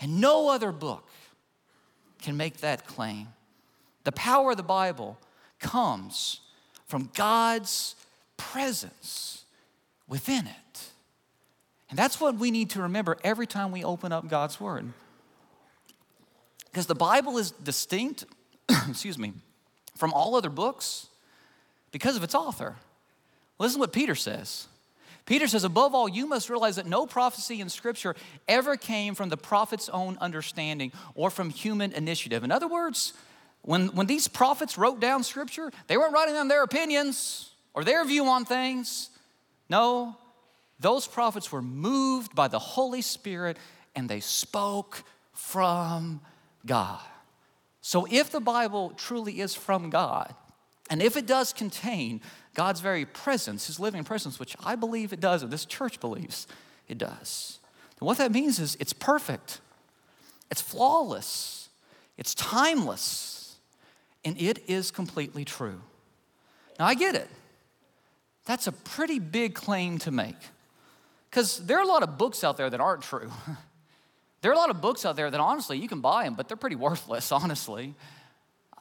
And 0.00 0.20
no 0.20 0.48
other 0.48 0.72
book 0.72 1.08
can 2.22 2.36
make 2.36 2.58
that 2.58 2.86
claim. 2.86 3.28
The 4.04 4.12
power 4.12 4.52
of 4.52 4.56
the 4.56 4.62
Bible 4.62 5.18
comes 5.58 6.40
from 6.86 7.10
God's 7.14 7.94
presence 8.36 9.44
within 10.08 10.46
it. 10.46 10.90
And 11.90 11.98
that's 11.98 12.20
what 12.20 12.36
we 12.36 12.50
need 12.50 12.70
to 12.70 12.82
remember 12.82 13.16
every 13.24 13.46
time 13.46 13.72
we 13.72 13.82
open 13.82 14.12
up 14.12 14.28
God's 14.28 14.60
Word. 14.60 14.92
Because 16.66 16.86
the 16.86 16.94
Bible 16.94 17.38
is 17.38 17.50
distinct, 17.50 18.24
excuse 18.88 19.18
me, 19.18 19.32
from 19.96 20.12
all 20.12 20.36
other 20.36 20.50
books 20.50 21.08
because 21.90 22.16
of 22.16 22.22
its 22.22 22.34
author. 22.34 22.76
Listen 23.58 23.78
to 23.78 23.80
what 23.80 23.92
Peter 23.92 24.14
says. 24.14 24.68
Peter 25.28 25.46
says, 25.46 25.62
above 25.62 25.94
all, 25.94 26.08
you 26.08 26.26
must 26.26 26.48
realize 26.48 26.76
that 26.76 26.86
no 26.86 27.06
prophecy 27.06 27.60
in 27.60 27.68
Scripture 27.68 28.16
ever 28.48 28.78
came 28.78 29.14
from 29.14 29.28
the 29.28 29.36
prophet's 29.36 29.90
own 29.90 30.16
understanding 30.22 30.90
or 31.14 31.28
from 31.28 31.50
human 31.50 31.92
initiative. 31.92 32.44
In 32.44 32.50
other 32.50 32.66
words, 32.66 33.12
when, 33.60 33.88
when 33.88 34.06
these 34.06 34.26
prophets 34.26 34.78
wrote 34.78 35.00
down 35.00 35.22
Scripture, 35.22 35.70
they 35.86 35.98
weren't 35.98 36.14
writing 36.14 36.32
down 36.32 36.48
their 36.48 36.62
opinions 36.62 37.50
or 37.74 37.84
their 37.84 38.06
view 38.06 38.24
on 38.24 38.46
things. 38.46 39.10
No, 39.68 40.16
those 40.80 41.06
prophets 41.06 41.52
were 41.52 41.60
moved 41.60 42.34
by 42.34 42.48
the 42.48 42.58
Holy 42.58 43.02
Spirit 43.02 43.58
and 43.94 44.08
they 44.08 44.20
spoke 44.20 45.04
from 45.34 46.22
God. 46.64 47.04
So 47.82 48.06
if 48.10 48.30
the 48.30 48.40
Bible 48.40 48.94
truly 48.96 49.40
is 49.40 49.54
from 49.54 49.90
God, 49.90 50.34
and 50.88 51.02
if 51.02 51.18
it 51.18 51.26
does 51.26 51.52
contain 51.52 52.22
God's 52.58 52.80
very 52.80 53.04
presence, 53.04 53.68
His 53.68 53.78
living 53.78 54.02
presence, 54.02 54.40
which 54.40 54.56
I 54.64 54.74
believe 54.74 55.12
it 55.12 55.20
does, 55.20 55.44
and 55.44 55.52
this 55.52 55.64
church 55.64 56.00
believes 56.00 56.48
it 56.88 56.98
does. 56.98 57.60
And 58.00 58.06
what 58.08 58.18
that 58.18 58.32
means 58.32 58.58
is 58.58 58.76
it's 58.80 58.92
perfect, 58.92 59.60
it's 60.50 60.60
flawless, 60.60 61.68
it's 62.16 62.34
timeless, 62.34 63.58
and 64.24 64.36
it 64.40 64.58
is 64.66 64.90
completely 64.90 65.44
true. 65.44 65.80
Now, 66.80 66.86
I 66.86 66.96
get 66.96 67.14
it. 67.14 67.28
That's 68.44 68.66
a 68.66 68.72
pretty 68.72 69.20
big 69.20 69.54
claim 69.54 69.98
to 69.98 70.10
make. 70.10 70.34
Because 71.30 71.64
there 71.64 71.78
are 71.78 71.84
a 71.84 71.86
lot 71.86 72.02
of 72.02 72.18
books 72.18 72.42
out 72.42 72.56
there 72.56 72.68
that 72.68 72.80
aren't 72.80 73.02
true. 73.02 73.30
there 74.40 74.50
are 74.50 74.54
a 74.54 74.58
lot 74.58 74.70
of 74.70 74.80
books 74.80 75.06
out 75.06 75.14
there 75.14 75.30
that 75.30 75.40
honestly, 75.40 75.78
you 75.78 75.86
can 75.86 76.00
buy 76.00 76.24
them, 76.24 76.34
but 76.34 76.48
they're 76.48 76.56
pretty 76.56 76.74
worthless, 76.74 77.30
honestly. 77.40 77.94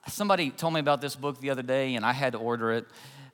Somebody 0.07 0.49
told 0.49 0.73
me 0.73 0.79
about 0.79 0.99
this 0.99 1.15
book 1.15 1.39
the 1.39 1.51
other 1.51 1.61
day, 1.61 1.93
and 1.93 2.03
I 2.03 2.13
had 2.13 2.31
to 2.33 2.39
order 2.39 2.71
it. 2.71 2.87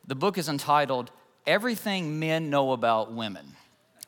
The 0.06 0.16
book 0.16 0.38
is 0.38 0.50
entitled 0.50 1.12
Everything 1.48 2.20
Men 2.20 2.50
Know 2.50 2.72
About 2.72 3.14
Women. 3.14 3.46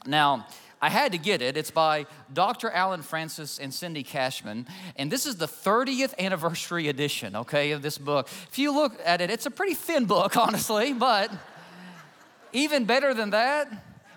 Now, 0.05 0.45
I 0.81 0.89
had 0.89 1.13
to 1.13 1.17
get 1.17 1.41
it. 1.41 1.57
It's 1.57 1.71
by 1.71 2.05
Dr. 2.31 2.69
Alan 2.69 3.01
Francis 3.01 3.59
and 3.59 3.73
Cindy 3.73 4.03
Cashman. 4.03 4.67
And 4.97 5.11
this 5.11 5.25
is 5.25 5.37
the 5.37 5.47
30th 5.47 6.17
anniversary 6.19 6.89
edition, 6.89 7.35
okay, 7.35 7.71
of 7.71 7.81
this 7.81 7.97
book. 7.97 8.27
If 8.49 8.59
you 8.59 8.73
look 8.73 8.99
at 9.03 9.21
it, 9.21 9.29
it's 9.29 9.45
a 9.45 9.51
pretty 9.51 9.73
thin 9.73 10.05
book, 10.05 10.37
honestly, 10.37 10.93
but 10.93 11.31
even 12.53 12.85
better 12.85 13.13
than 13.13 13.31
that, 13.31 13.71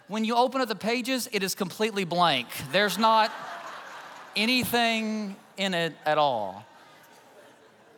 when 0.09 0.25
you 0.25 0.35
open 0.35 0.61
up 0.61 0.69
the 0.69 0.75
pages, 0.75 1.29
it 1.33 1.43
is 1.43 1.55
completely 1.55 2.05
blank. 2.05 2.49
There's 2.73 2.99
not 2.99 3.33
anything 4.35 5.37
in 5.57 5.75
it 5.75 5.95
at 6.05 6.19
all. 6.19 6.65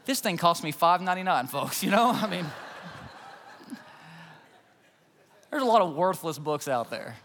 This 0.04 0.20
thing 0.20 0.36
cost 0.36 0.64
me 0.64 0.72
$5.99, 0.72 1.48
folks, 1.48 1.82
you 1.82 1.90
know? 1.90 2.10
I 2.14 2.26
mean, 2.28 2.46
there's 5.50 5.62
a 5.62 5.66
lot 5.66 5.82
of 5.82 5.94
worthless 5.94 6.38
books 6.38 6.68
out 6.68 6.90
there. 6.90 7.16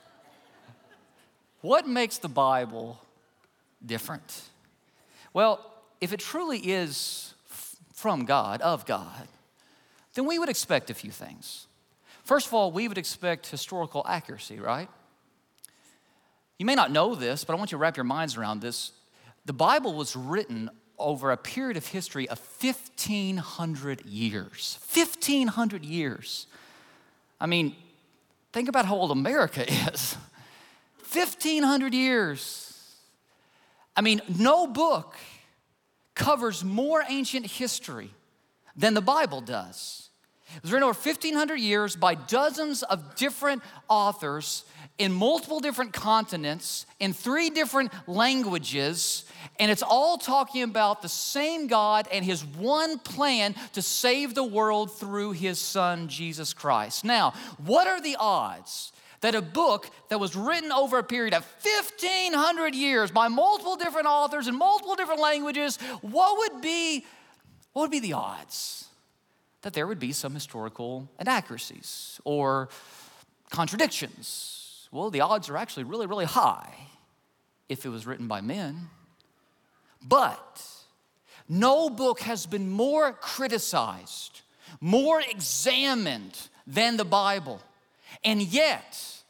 What 1.62 1.88
makes 1.88 2.18
the 2.18 2.28
Bible 2.28 3.00
different? 3.84 4.44
Well, 5.34 5.60
if 6.02 6.14
it 6.14 6.20
truly 6.20 6.60
is 6.60 7.34
from 7.94 8.26
God, 8.26 8.62
of 8.62 8.86
God, 8.86 9.28
then 10.14 10.26
we 10.26 10.40
would 10.40 10.50
expect 10.50 10.90
a 10.90 10.94
few 10.94 11.12
things. 11.12 11.68
First 12.24 12.48
of 12.48 12.54
all, 12.54 12.72
we 12.72 12.88
would 12.88 12.98
expect 12.98 13.48
historical 13.48 14.06
accuracy, 14.08 14.60
right? 14.60 14.90
You 16.58 16.66
may 16.66 16.76
not 16.76 16.92
know 16.92 17.16
this, 17.16 17.44
but 17.44 17.54
I 17.54 17.58
want 17.58 17.72
you 17.72 17.78
to 17.78 17.82
wrap 17.82 17.98
your 17.98 18.04
minds 18.04 18.38
around 18.38 18.62
this. 18.62 18.92
The 19.46 19.54
Bible 19.54 19.94
was 19.94 20.16
written 20.16 20.70
over 20.98 21.32
a 21.32 21.38
period 21.38 21.78
of 21.78 21.88
history 21.88 22.28
of 22.30 22.40
1,500 22.40 24.06
years. 24.06 24.80
1,500 24.94 25.84
years. 25.84 26.48
I 27.40 27.46
mean, 27.46 27.76
think 28.56 28.70
about 28.70 28.86
how 28.86 28.96
old 28.96 29.12
America 29.12 29.70
is. 29.94 30.15
1,500 31.12 31.94
years. 31.94 32.96
I 33.98 34.02
mean, 34.02 34.22
no 34.39 34.65
book 34.65 35.18
covers 36.13 36.63
more 36.63 37.04
ancient 37.10 37.46
history 37.46 38.12
than 38.74 38.94
the 38.94 39.02
Bible 39.02 39.41
does. 39.41 40.10
It 40.56 40.63
was 40.63 40.72
written 40.72 40.88
over 40.88 40.98
1,500 40.98 41.56
years 41.56 41.98
by 41.98 42.15
dozens 42.15 42.82
of 42.84 43.15
different 43.15 43.62
authors 43.89 44.63
in 44.98 45.12
multiple 45.12 45.60
different 45.60 45.92
continents, 45.92 46.86
in 47.00 47.12
three 47.12 47.50
different 47.50 47.92
languages, 48.08 49.26
and 49.60 49.70
it's 49.70 49.84
all 49.84 50.18
talking 50.18 50.64
about 50.64 51.02
the 51.02 51.10
same 51.10 51.68
God 51.68 52.08
and 52.12 52.24
his 52.24 52.46
one 52.46 53.00
plan 53.00 53.56
to 53.74 53.82
save 53.82 54.36
the 54.36 54.44
world 54.44 54.98
through 54.98 55.32
his 55.34 55.60
son, 55.60 56.08
Jesus 56.08 56.54
Christ. 56.54 57.04
Now, 57.04 57.34
what 57.58 57.88
are 57.88 58.02
the 58.02 58.16
odds? 58.20 58.92
That 59.22 59.34
a 59.34 59.42
book 59.42 59.90
that 60.10 60.20
was 60.20 60.36
written 60.36 60.72
over 60.72 61.00
a 61.00 61.04
period 61.04 61.34
of 61.34 61.44
1500 61.64 62.76
years 62.76 63.10
by 63.10 63.28
multiple 63.28 63.76
different 63.76 64.06
authors 64.06 64.48
in 64.48 64.56
multiple 64.56 64.96
different 64.96 65.20
languages, 65.20 65.78
what 66.02 66.38
would 66.38 66.62
be 66.62 67.06
what 67.74 67.84
would 67.84 67.92
be 67.92 68.00
the 68.00 68.14
odds 68.14 68.88
that 69.64 69.74
there 69.74 69.88
would 69.88 70.00
be 70.00 70.12
some 70.12 70.34
historical 70.34 71.10
inaccuracies 71.20 72.22
or 72.24 72.70
contradictions? 73.50 74.64
Well, 74.91 75.10
the 75.10 75.21
odds 75.21 75.50
are 75.50 75.58
actually 75.58 75.84
really, 75.84 76.08
really 76.08 76.26
high 76.26 76.74
if 77.69 77.86
it 77.86 77.89
was 77.89 78.06
written 78.06 78.28
by 78.28 78.41
men. 78.41 78.89
But 80.02 80.63
no 81.50 81.89
book 81.89 82.21
has 82.21 82.45
been 82.45 82.69
more 82.69 83.13
criticized, 83.13 84.41
more 84.80 85.21
examined 85.21 86.38
than 86.67 86.98
the 86.98 87.06
Bible. 87.06 87.62
And 88.24 88.41
yet, 88.41 89.24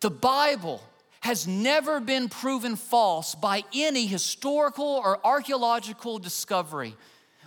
the 0.00 0.10
Bible 0.10 0.82
has 1.20 1.46
never 1.46 1.98
been 1.98 2.28
proven 2.28 2.76
false 2.76 3.34
by 3.34 3.64
any 3.74 4.06
historical 4.06 4.86
or 4.86 5.18
archaeological 5.26 6.18
discovery. 6.18 6.94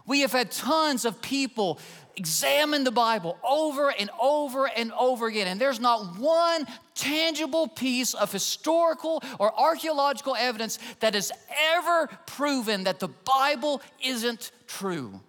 We 0.09 0.21
have 0.21 0.31
had 0.31 0.49
tons 0.49 1.05
of 1.05 1.21
people 1.21 1.79
examine 2.17 2.83
the 2.83 2.91
Bible 2.91 3.37
over 3.47 3.91
and 3.91 4.09
over 4.19 4.67
and 4.67 4.91
over 4.93 5.27
again, 5.27 5.47
and 5.47 5.61
there's 5.61 5.79
not 5.79 6.17
one 6.17 6.65
tangible 6.95 7.67
piece 7.67 8.15
of 8.15 8.31
historical 8.31 9.23
or 9.37 9.57
archaeological 9.57 10.35
evidence 10.35 10.79
that 10.99 11.13
has 11.13 11.31
ever 11.75 12.07
proven 12.25 12.85
that 12.85 12.99
the 12.99 13.07
Bible 13.07 13.83
isn't 14.03 14.51
true. 14.65 15.21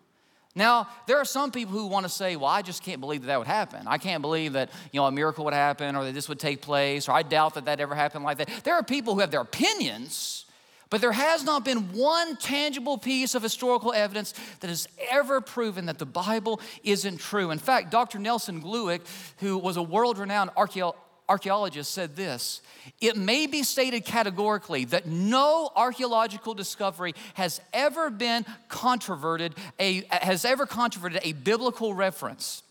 Now, 0.54 0.88
there 1.06 1.18
are 1.18 1.26
some 1.26 1.52
people 1.52 1.74
who 1.74 1.86
want 1.86 2.06
to 2.06 2.10
say, 2.10 2.36
well, 2.36 2.46
I 2.46 2.62
just 2.62 2.82
can't 2.82 3.02
believe 3.02 3.20
that 3.20 3.28
that 3.28 3.38
would 3.38 3.46
happen. 3.46 3.86
I 3.86 3.98
can't 3.98 4.22
believe 4.22 4.54
that, 4.54 4.70
you 4.92 5.00
know, 5.00 5.06
a 5.06 5.12
miracle 5.12 5.44
would 5.44 5.54
happen 5.54 5.94
or 5.94 6.04
that 6.04 6.12
this 6.12 6.28
would 6.28 6.40
take 6.40 6.62
place 6.62 7.06
or 7.06 7.12
I 7.12 7.22
doubt 7.22 7.54
that 7.54 7.66
that 7.66 7.80
ever 7.80 7.94
happened 7.94 8.24
like 8.24 8.38
that. 8.38 8.48
There 8.64 8.74
are 8.74 8.82
people 8.82 9.14
who 9.14 9.20
have 9.20 9.30
their 9.30 9.42
opinions, 9.42 10.46
but 10.90 11.00
there 11.00 11.12
has 11.12 11.44
not 11.44 11.64
been 11.64 11.92
one 11.92 12.36
tangible 12.36 12.98
piece 12.98 13.36
of 13.36 13.42
historical 13.42 13.92
evidence 13.92 14.34
that 14.58 14.68
has 14.68 14.88
ever 15.10 15.40
proven 15.40 15.86
that 15.86 15.98
the 15.98 16.06
Bible 16.06 16.60
isn't 16.82 17.18
true. 17.18 17.52
In 17.52 17.58
fact, 17.58 17.90
Dr. 17.92 18.18
Nelson 18.18 18.60
Glueck, 18.60 19.00
who 19.38 19.56
was 19.56 19.76
a 19.76 19.82
world 19.82 20.18
renowned 20.18 20.50
archaeologist, 20.56 21.92
said 21.92 22.16
this 22.16 22.60
It 23.00 23.16
may 23.16 23.46
be 23.46 23.62
stated 23.62 24.04
categorically 24.04 24.84
that 24.86 25.06
no 25.06 25.70
archaeological 25.76 26.54
discovery 26.54 27.14
has 27.34 27.60
ever 27.72 28.10
been 28.10 28.44
controverted, 28.68 29.54
a, 29.78 30.02
has 30.10 30.44
ever 30.44 30.66
controverted 30.66 31.20
a 31.22 31.32
biblical 31.32 31.94
reference. 31.94 32.64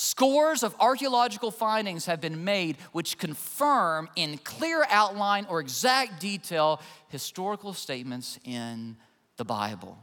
Scores 0.00 0.62
of 0.62 0.74
archaeological 0.80 1.50
findings 1.50 2.06
have 2.06 2.22
been 2.22 2.42
made 2.42 2.78
which 2.92 3.18
confirm 3.18 4.08
in 4.16 4.38
clear 4.38 4.86
outline 4.88 5.44
or 5.50 5.60
exact 5.60 6.22
detail 6.22 6.80
historical 7.08 7.74
statements 7.74 8.38
in 8.46 8.96
the 9.36 9.44
Bible. 9.44 9.98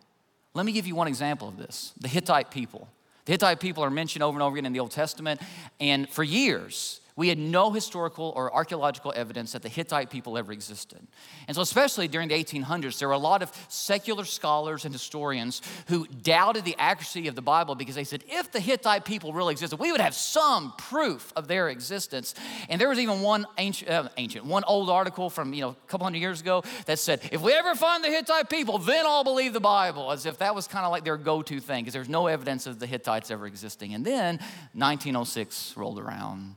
Let 0.54 0.68
me 0.68 0.72
give 0.72 0.86
you 0.86 0.94
one 0.94 1.08
example 1.08 1.48
of 1.48 1.58
this 1.58 1.94
the 2.00 2.08
Hittite 2.08 2.52
people. 2.52 2.88
The 3.26 3.32
Hittite 3.32 3.60
people 3.60 3.84
are 3.84 3.90
mentioned 3.90 4.22
over 4.22 4.36
and 4.36 4.44
over 4.44 4.56
again 4.56 4.68
in 4.68 4.74
the 4.74 4.80
Old 4.82 4.92
Testament, 4.92 5.42
and 5.80 6.08
for 6.08 6.24
years, 6.24 7.02
we 7.18 7.30
had 7.30 7.40
no 7.40 7.72
historical 7.72 8.32
or 8.36 8.54
archaeological 8.54 9.12
evidence 9.16 9.52
that 9.54 9.64
the 9.64 9.70
Hittite 9.70 10.12
people 10.12 10.38
ever 10.38 10.52
existed. 10.52 11.00
And 11.48 11.56
so, 11.56 11.62
especially 11.62 12.08
during 12.08 12.30
the 12.30 12.36
1800s, 12.36 13.00
there 13.00 13.08
were 13.08 13.16
a 13.16 13.18
lot 13.18 13.42
of 13.42 13.52
secular 13.70 14.24
scholars 14.24 14.86
and 14.86 14.94
historians 14.94 15.64
who 15.88 16.06
doubted 16.06 16.64
the 16.64 16.76
accuracy 16.78 17.28
of 17.28 17.34
the 17.34 17.42
Bible 17.42 17.74
because 17.74 17.96
they 17.96 18.04
said, 18.04 18.24
if 18.28 18.52
the 18.52 18.60
Hittite 18.60 19.04
people 19.04 19.34
really 19.34 19.54
existed, 19.54 19.78
we 19.80 19.92
would 19.92 20.00
have 20.00 20.14
some 20.14 20.74
proof 20.78 21.34
of 21.36 21.48
their 21.48 21.70
existence. 21.70 22.36
And 22.70 22.80
there 22.80 22.88
was 22.88 23.00
even 23.00 23.22
one 23.22 23.48
ancient, 23.58 23.90
uh, 23.90 24.10
ancient 24.18 24.46
one 24.46 24.64
old 24.66 24.92
article 24.92 25.32
from 25.32 25.54
you 25.54 25.62
know 25.62 25.70
a 25.70 25.88
couple 25.88 26.06
hundred 26.06 26.20
years 26.20 26.40
ago 26.40 26.64
that 26.86 27.00
said, 27.00 27.22
if 27.32 27.42
we 27.42 27.52
ever 27.54 27.74
find 27.74 28.04
the 28.04 28.10
Hittite 28.10 28.48
people, 28.48 28.78
then 28.78 29.08
I'll 29.08 29.24
believe 29.24 29.54
the 29.54 29.60
Bible, 29.60 30.12
as 30.12 30.28
if 30.28 30.38
that 30.38 30.54
was 30.54 30.68
kind 30.68 30.86
of 30.86 30.92
like 30.92 31.04
their 31.04 31.18
go-to 31.18 31.60
thing, 31.60 31.84
because 31.84 31.96
there's 31.96 32.10
no 32.10 32.28
evidence 32.28 32.68
of 32.68 32.78
the 32.78 32.86
Hittites 32.86 33.32
ever 33.32 33.48
existing. 33.48 33.96
And 33.96 34.06
then 34.06 34.36
1906 34.74 35.74
rolled 35.76 35.98
around 35.98 36.56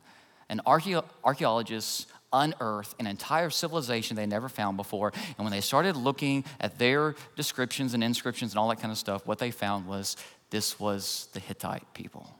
and 0.50 0.60
archaeologists 0.66 2.06
unearthed 2.32 2.94
an 2.98 3.06
entire 3.06 3.48
civilization 3.50 4.16
they 4.16 4.26
never 4.26 4.48
found 4.48 4.76
before. 4.76 5.12
And 5.38 5.44
when 5.44 5.50
they 5.50 5.62
started 5.62 5.96
looking 5.96 6.44
at 6.60 6.78
their 6.78 7.14
descriptions 7.36 7.94
and 7.94 8.04
inscriptions 8.04 8.52
and 8.52 8.58
all 8.58 8.68
that 8.68 8.80
kind 8.80 8.92
of 8.92 8.98
stuff, 8.98 9.26
what 9.26 9.38
they 9.38 9.50
found 9.50 9.86
was 9.86 10.16
this 10.50 10.78
was 10.78 11.28
the 11.32 11.40
Hittite 11.40 11.94
people. 11.94 12.30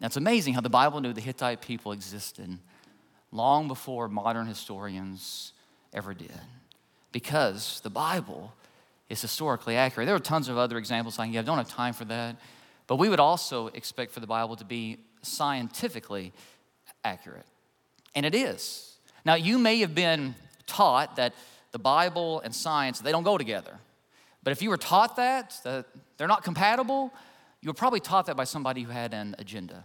Now 0.00 0.08
it's 0.08 0.16
amazing 0.16 0.54
how 0.54 0.60
the 0.60 0.68
Bible 0.68 1.00
knew 1.00 1.12
the 1.12 1.20
Hittite 1.20 1.62
people 1.62 1.92
existed 1.92 2.58
long 3.32 3.68
before 3.68 4.08
modern 4.08 4.46
historians 4.46 5.52
ever 5.92 6.12
did. 6.12 6.40
Because 7.12 7.80
the 7.80 7.90
Bible 7.90 8.52
is 9.08 9.22
historically 9.22 9.76
accurate. 9.76 10.06
There 10.06 10.16
are 10.16 10.20
tons 10.20 10.48
of 10.48 10.58
other 10.58 10.78
examples 10.78 11.18
I 11.18 11.24
can 11.24 11.32
give. 11.32 11.44
I 11.44 11.46
don't 11.46 11.58
have 11.58 11.68
time 11.68 11.92
for 11.92 12.04
that. 12.06 12.36
But 12.86 12.96
we 12.96 13.08
would 13.08 13.20
also 13.20 13.68
expect 13.68 14.12
for 14.12 14.20
the 14.20 14.26
Bible 14.26 14.56
to 14.56 14.64
be 14.64 14.98
scientifically 15.22 16.32
accurate. 17.04 17.46
And 18.14 18.24
it 18.24 18.34
is. 18.34 18.96
Now, 19.24 19.34
you 19.34 19.58
may 19.58 19.80
have 19.80 19.94
been 19.94 20.34
taught 20.66 21.16
that 21.16 21.34
the 21.72 21.78
Bible 21.78 22.40
and 22.40 22.54
science, 22.54 23.00
they 23.00 23.12
don't 23.12 23.24
go 23.24 23.38
together. 23.38 23.78
But 24.42 24.52
if 24.52 24.62
you 24.62 24.70
were 24.70 24.76
taught 24.76 25.16
that, 25.16 25.54
that 25.64 25.86
they're 26.16 26.28
not 26.28 26.44
compatible, 26.44 27.12
you 27.60 27.68
were 27.68 27.74
probably 27.74 28.00
taught 28.00 28.26
that 28.26 28.36
by 28.36 28.44
somebody 28.44 28.82
who 28.82 28.90
had 28.90 29.14
an 29.14 29.34
agenda. 29.38 29.84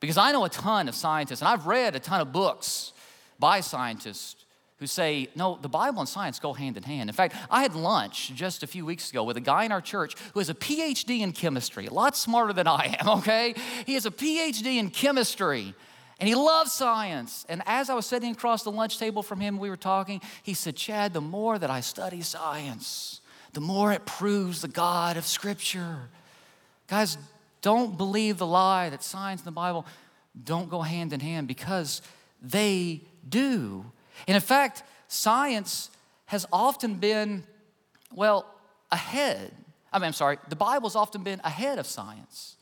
Because 0.00 0.18
I 0.18 0.32
know 0.32 0.44
a 0.44 0.50
ton 0.50 0.88
of 0.88 0.94
scientists, 0.94 1.40
and 1.40 1.48
I've 1.48 1.66
read 1.66 1.96
a 1.96 2.00
ton 2.00 2.20
of 2.20 2.30
books 2.30 2.92
by 3.38 3.60
scientists 3.60 4.44
who 4.78 4.86
say, 4.86 5.28
no, 5.34 5.58
the 5.60 5.68
Bible 5.68 6.00
and 6.00 6.08
science 6.08 6.38
go 6.38 6.52
hand 6.52 6.76
in 6.76 6.82
hand. 6.82 7.08
In 7.08 7.14
fact, 7.14 7.34
I 7.50 7.62
had 7.62 7.74
lunch 7.74 8.34
just 8.34 8.62
a 8.62 8.66
few 8.66 8.84
weeks 8.84 9.10
ago 9.10 9.24
with 9.24 9.38
a 9.38 9.40
guy 9.40 9.64
in 9.64 9.72
our 9.72 9.80
church 9.80 10.14
who 10.34 10.40
has 10.40 10.50
a 10.50 10.54
PhD 10.54 11.20
in 11.20 11.32
chemistry, 11.32 11.86
a 11.86 11.92
lot 11.92 12.14
smarter 12.14 12.52
than 12.52 12.66
I 12.66 12.96
am, 13.00 13.08
okay? 13.18 13.54
He 13.86 13.94
has 13.94 14.04
a 14.04 14.10
PhD 14.10 14.76
in 14.76 14.90
chemistry. 14.90 15.74
And 16.18 16.28
he 16.28 16.34
loves 16.34 16.72
science. 16.72 17.44
And 17.48 17.62
as 17.66 17.90
I 17.90 17.94
was 17.94 18.06
sitting 18.06 18.32
across 18.32 18.62
the 18.62 18.70
lunch 18.70 18.98
table 18.98 19.22
from 19.22 19.40
him, 19.40 19.58
we 19.58 19.68
were 19.68 19.76
talking, 19.76 20.22
he 20.42 20.54
said, 20.54 20.76
Chad, 20.76 21.12
the 21.12 21.20
more 21.20 21.58
that 21.58 21.70
I 21.70 21.80
study 21.80 22.22
science, 22.22 23.20
the 23.52 23.60
more 23.60 23.92
it 23.92 24.06
proves 24.06 24.62
the 24.62 24.68
God 24.68 25.16
of 25.16 25.26
Scripture. 25.26 26.08
Guys, 26.86 27.18
don't 27.60 27.98
believe 27.98 28.38
the 28.38 28.46
lie 28.46 28.88
that 28.90 29.02
science 29.02 29.40
and 29.40 29.46
the 29.46 29.52
Bible 29.52 29.86
don't 30.44 30.70
go 30.70 30.82
hand 30.82 31.12
in 31.12 31.20
hand 31.20 31.48
because 31.48 32.00
they 32.42 33.02
do. 33.28 33.84
And 34.26 34.34
in 34.34 34.40
fact, 34.40 34.82
science 35.08 35.90
has 36.26 36.46
often 36.52 36.94
been, 36.94 37.44
well, 38.12 38.46
ahead. 38.90 39.52
I 39.92 39.98
mean, 39.98 40.06
I'm 40.06 40.12
sorry, 40.12 40.38
the 40.48 40.56
Bible's 40.56 40.96
often 40.96 41.22
been 41.22 41.40
ahead 41.44 41.78
of 41.78 41.86
science. 41.86 42.55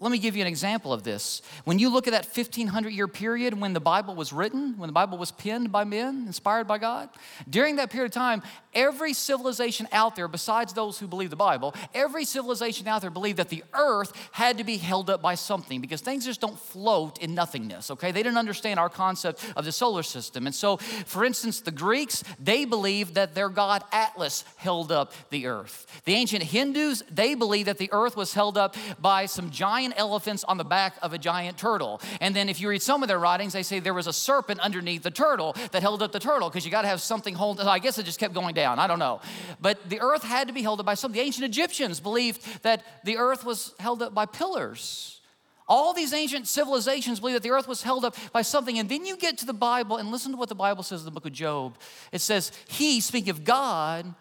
Let 0.00 0.10
me 0.10 0.18
give 0.18 0.34
you 0.34 0.42
an 0.42 0.48
example 0.48 0.92
of 0.92 1.04
this. 1.04 1.40
When 1.64 1.78
you 1.78 1.88
look 1.88 2.08
at 2.08 2.10
that 2.10 2.26
1500 2.26 2.92
year 2.92 3.06
period 3.06 3.58
when 3.60 3.74
the 3.74 3.80
Bible 3.80 4.16
was 4.16 4.32
written, 4.32 4.76
when 4.76 4.88
the 4.88 4.92
Bible 4.92 5.18
was 5.18 5.30
penned 5.30 5.70
by 5.70 5.84
men, 5.84 6.24
inspired 6.26 6.66
by 6.66 6.78
God, 6.78 7.08
during 7.48 7.76
that 7.76 7.90
period 7.90 8.06
of 8.06 8.12
time, 8.12 8.42
every 8.74 9.12
civilization 9.12 9.86
out 9.92 10.16
there, 10.16 10.26
besides 10.26 10.72
those 10.72 10.98
who 10.98 11.06
believe 11.06 11.30
the 11.30 11.36
Bible, 11.36 11.74
every 11.94 12.24
civilization 12.24 12.88
out 12.88 13.02
there 13.02 13.10
believed 13.10 13.38
that 13.38 13.50
the 13.50 13.62
earth 13.72 14.12
had 14.32 14.58
to 14.58 14.64
be 14.64 14.78
held 14.78 15.10
up 15.10 15.22
by 15.22 15.36
something 15.36 15.80
because 15.80 16.00
things 16.00 16.24
just 16.24 16.40
don't 16.40 16.58
float 16.58 17.22
in 17.22 17.34
nothingness, 17.34 17.92
okay? 17.92 18.10
They 18.10 18.22
didn't 18.24 18.38
understand 18.38 18.80
our 18.80 18.90
concept 18.90 19.44
of 19.56 19.64
the 19.64 19.72
solar 19.72 20.02
system. 20.02 20.46
And 20.46 20.54
so, 20.54 20.78
for 21.06 21.24
instance, 21.24 21.60
the 21.60 21.70
Greeks, 21.70 22.24
they 22.40 22.64
believed 22.64 23.14
that 23.14 23.36
their 23.36 23.48
god 23.48 23.84
Atlas 23.92 24.44
held 24.56 24.90
up 24.90 25.12
the 25.30 25.46
earth. 25.46 26.02
The 26.04 26.14
ancient 26.14 26.42
Hindus, 26.42 27.04
they 27.10 27.36
believed 27.36 27.68
that 27.68 27.78
the 27.78 27.92
earth 27.92 28.16
was 28.16 28.34
held 28.34 28.58
up 28.58 28.76
by 29.00 29.26
some 29.26 29.50
giant 29.50 29.83
elephants 29.92 30.44
on 30.44 30.56
the 30.56 30.64
back 30.64 30.94
of 31.02 31.12
a 31.12 31.18
giant 31.18 31.58
turtle. 31.58 32.00
And 32.20 32.34
then 32.34 32.48
if 32.48 32.60
you 32.60 32.68
read 32.68 32.82
some 32.82 33.02
of 33.02 33.08
their 33.08 33.18
writings, 33.18 33.52
they 33.52 33.62
say 33.62 33.80
there 33.80 33.94
was 33.94 34.06
a 34.06 34.12
serpent 34.12 34.60
underneath 34.60 35.02
the 35.02 35.10
turtle 35.10 35.54
that 35.72 35.82
held 35.82 36.02
up 36.02 36.12
the 36.12 36.20
turtle 36.20 36.48
because 36.48 36.64
you 36.64 36.70
got 36.70 36.82
to 36.82 36.88
have 36.88 37.00
something 37.00 37.34
hold. 37.34 37.60
I 37.60 37.78
guess 37.78 37.98
it 37.98 38.04
just 38.04 38.18
kept 38.18 38.34
going 38.34 38.54
down. 38.54 38.78
I 38.78 38.86
don't 38.86 38.98
know. 38.98 39.20
But 39.60 39.88
the 39.88 40.00
earth 40.00 40.22
had 40.22 40.48
to 40.48 40.54
be 40.54 40.62
held 40.62 40.80
up 40.80 40.86
by 40.86 40.94
something. 40.94 41.18
The 41.18 41.24
ancient 41.24 41.44
Egyptians 41.44 42.00
believed 42.00 42.62
that 42.62 42.82
the 43.04 43.18
earth 43.18 43.44
was 43.44 43.74
held 43.78 44.02
up 44.02 44.14
by 44.14 44.26
pillars. 44.26 45.20
All 45.66 45.94
these 45.94 46.12
ancient 46.12 46.46
civilizations 46.46 47.20
believe 47.20 47.34
that 47.34 47.42
the 47.42 47.50
earth 47.50 47.66
was 47.66 47.82
held 47.82 48.04
up 48.04 48.16
by 48.32 48.42
something. 48.42 48.78
And 48.78 48.88
then 48.88 49.06
you 49.06 49.16
get 49.16 49.38
to 49.38 49.46
the 49.46 49.54
Bible 49.54 49.96
and 49.96 50.10
listen 50.10 50.32
to 50.32 50.38
what 50.38 50.50
the 50.50 50.54
Bible 50.54 50.82
says 50.82 51.00
in 51.00 51.04
the 51.06 51.10
book 51.10 51.26
of 51.26 51.32
Job. 51.32 51.78
It 52.12 52.20
says, 52.20 52.52
He, 52.68 53.00
speaking 53.00 53.30
of 53.30 53.44
God, 53.44 54.14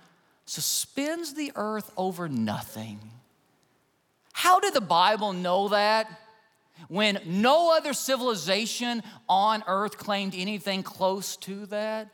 suspends 0.46 1.34
the 1.34 1.52
earth 1.56 1.92
over 1.98 2.30
nothing. 2.30 3.00
How 4.34 4.60
did 4.60 4.74
the 4.74 4.82
Bible 4.82 5.32
know 5.32 5.70
that? 5.70 6.08
When 6.90 7.20
no 7.26 7.76
other 7.76 7.94
civilization 7.94 9.04
on 9.30 9.64
earth 9.68 9.98
claimed 9.98 10.34
anything 10.36 10.84
close 10.84 11.38
to 11.38 11.66
that? 11.68 12.10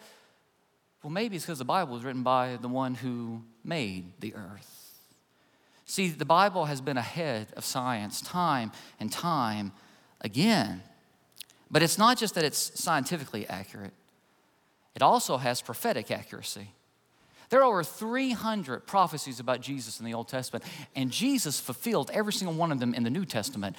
Well, 1.02 1.12
maybe 1.12 1.38
it's 1.38 1.46
because 1.46 1.60
the 1.60 1.66
Bible 1.66 1.94
was 1.94 2.04
written 2.04 2.24
by 2.24 2.58
the 2.62 2.68
one 2.68 2.94
who 2.94 3.44
made 3.64 4.20
the 4.20 4.36
earth. 4.36 4.76
See, 5.86 6.10
the 6.10 6.26
Bible 6.26 6.66
has 6.66 6.82
been 6.82 6.98
ahead 6.98 7.48
of 7.56 7.66
science 7.66 8.22
time 8.22 8.72
and 9.00 9.12
time 9.12 9.72
again. 10.22 10.84
But 11.72 11.82
it's 11.82 11.98
not 11.98 12.18
just 12.18 12.36
that 12.36 12.44
it's 12.44 12.80
scientifically 12.80 13.48
accurate, 13.48 13.94
it 14.94 15.02
also 15.02 15.38
has 15.38 15.62
prophetic 15.62 16.12
accuracy. 16.12 16.74
There 17.50 17.62
are 17.62 17.66
over 17.66 17.84
300 17.84 18.86
prophecies 18.86 19.40
about 19.40 19.62
Jesus 19.62 20.00
in 20.00 20.06
the 20.06 20.14
Old 20.14 20.28
Testament, 20.28 20.64
and 20.96 21.12
Jesus 21.12 21.60
fulfilled 21.60 22.12
every 22.14 22.34
single 22.34 22.56
one 22.56 22.72
of 22.72 22.80
them 22.80 22.94
in 22.94 23.04
the 23.04 23.10
New 23.10 23.26
Testament. 23.26 23.76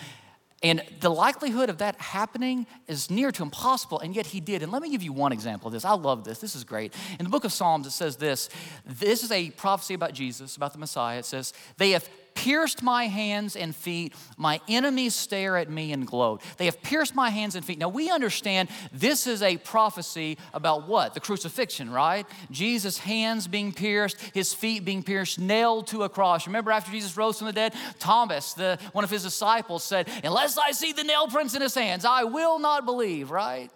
And 0.62 0.82
the 1.00 1.08
likelihood 1.08 1.70
of 1.70 1.78
that 1.78 1.96
happening 1.96 2.66
is 2.86 3.10
near 3.10 3.32
to 3.32 3.42
impossible, 3.42 3.98
and 4.00 4.14
yet 4.14 4.26
he 4.26 4.40
did. 4.40 4.62
And 4.62 4.70
let 4.70 4.82
me 4.82 4.90
give 4.90 5.02
you 5.02 5.12
one 5.12 5.32
example 5.32 5.68
of 5.68 5.72
this. 5.72 5.86
I 5.86 5.94
love 5.94 6.24
this. 6.24 6.38
This 6.38 6.54
is 6.54 6.64
great. 6.64 6.92
In 7.18 7.24
the 7.24 7.30
book 7.30 7.44
of 7.44 7.52
Psalms, 7.52 7.86
it 7.86 7.92
says 7.92 8.16
this 8.16 8.50
this 8.84 9.22
is 9.24 9.32
a 9.32 9.50
prophecy 9.50 9.94
about 9.94 10.12
Jesus, 10.12 10.56
about 10.56 10.72
the 10.72 10.78
Messiah. 10.78 11.18
It 11.18 11.24
says, 11.24 11.54
They 11.78 11.92
have 11.92 12.06
pierced 12.40 12.82
my 12.82 13.04
hands 13.04 13.54
and 13.54 13.76
feet. 13.76 14.14
My 14.38 14.62
enemies 14.66 15.14
stare 15.14 15.58
at 15.58 15.68
me 15.68 15.92
and 15.92 16.06
gloat. 16.06 16.40
They 16.56 16.64
have 16.64 16.82
pierced 16.82 17.14
my 17.14 17.28
hands 17.28 17.54
and 17.54 17.62
feet. 17.62 17.78
Now, 17.78 17.90
we 17.90 18.10
understand 18.10 18.70
this 18.94 19.26
is 19.26 19.42
a 19.42 19.58
prophecy 19.58 20.38
about 20.54 20.88
what? 20.88 21.12
The 21.12 21.20
crucifixion, 21.20 21.90
right? 21.90 22.26
Jesus' 22.50 22.96
hands 22.96 23.46
being 23.46 23.74
pierced, 23.74 24.18
his 24.32 24.54
feet 24.54 24.86
being 24.86 25.02
pierced, 25.02 25.38
nailed 25.38 25.88
to 25.88 26.04
a 26.04 26.08
cross. 26.08 26.46
Remember, 26.46 26.70
after 26.70 26.90
Jesus 26.90 27.14
rose 27.14 27.36
from 27.36 27.46
the 27.46 27.52
dead, 27.52 27.74
Thomas, 27.98 28.54
the, 28.54 28.78
one 28.92 29.04
of 29.04 29.10
his 29.10 29.22
disciples, 29.22 29.84
said, 29.84 30.08
Unless 30.24 30.56
I 30.56 30.70
see 30.70 30.92
the 30.92 31.04
nail 31.04 31.28
prints 31.28 31.54
in 31.54 31.60
his 31.60 31.74
hands, 31.74 32.06
I 32.06 32.24
will 32.24 32.58
not 32.58 32.86
believe, 32.86 33.30
right? 33.30 33.70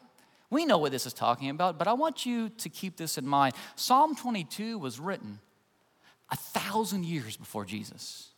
We 0.49 0.65
know 0.65 0.79
what 0.79 0.91
this 0.91 1.05
is 1.05 1.13
talking 1.13 1.51
about, 1.51 1.79
but 1.79 1.87
I 1.87 1.93
want 1.93 2.25
you 2.25 2.49
to 2.49 2.71
keep 2.71 2.97
this 2.97 3.19
in 3.19 3.27
mind. 3.27 3.55
Psalm 3.77 4.17
22 4.17 4.79
was 4.79 4.99
written 4.99 5.41
a 6.31 6.37
thousand 6.37 7.05
years 7.05 7.37
before 7.37 7.67
Jesus. 7.67 8.31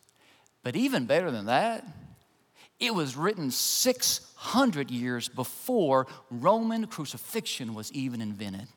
But 0.67 0.75
even 0.75 1.05
better 1.05 1.31
than 1.31 1.45
that, 1.45 1.85
it 2.77 2.93
was 2.93 3.15
written 3.15 3.51
600 3.51 4.91
years 4.91 5.29
before 5.29 6.07
Roman 6.29 6.87
crucifixion 6.87 7.73
was 7.73 7.89
even 7.93 8.19
invented. 8.19 8.67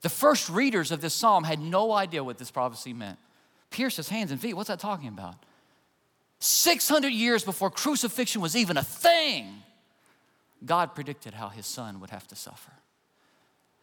The 0.00 0.08
first 0.08 0.48
readers 0.48 0.90
of 0.90 1.02
this 1.02 1.12
psalm 1.12 1.44
had 1.44 1.60
no 1.60 1.92
idea 1.92 2.24
what 2.24 2.38
this 2.38 2.50
prophecy 2.50 2.94
meant. 2.94 3.18
Pierce 3.68 3.96
his 3.96 4.08
hands 4.08 4.30
and 4.30 4.40
feet, 4.40 4.54
what's 4.54 4.68
that 4.68 4.78
talking 4.78 5.08
about? 5.08 5.34
600 6.38 7.08
years 7.08 7.44
before 7.44 7.70
crucifixion 7.70 8.40
was 8.40 8.56
even 8.56 8.78
a 8.78 8.82
thing, 8.82 9.62
God 10.64 10.94
predicted 10.94 11.34
how 11.34 11.50
his 11.50 11.66
son 11.66 12.00
would 12.00 12.08
have 12.08 12.26
to 12.28 12.34
suffer. 12.34 12.72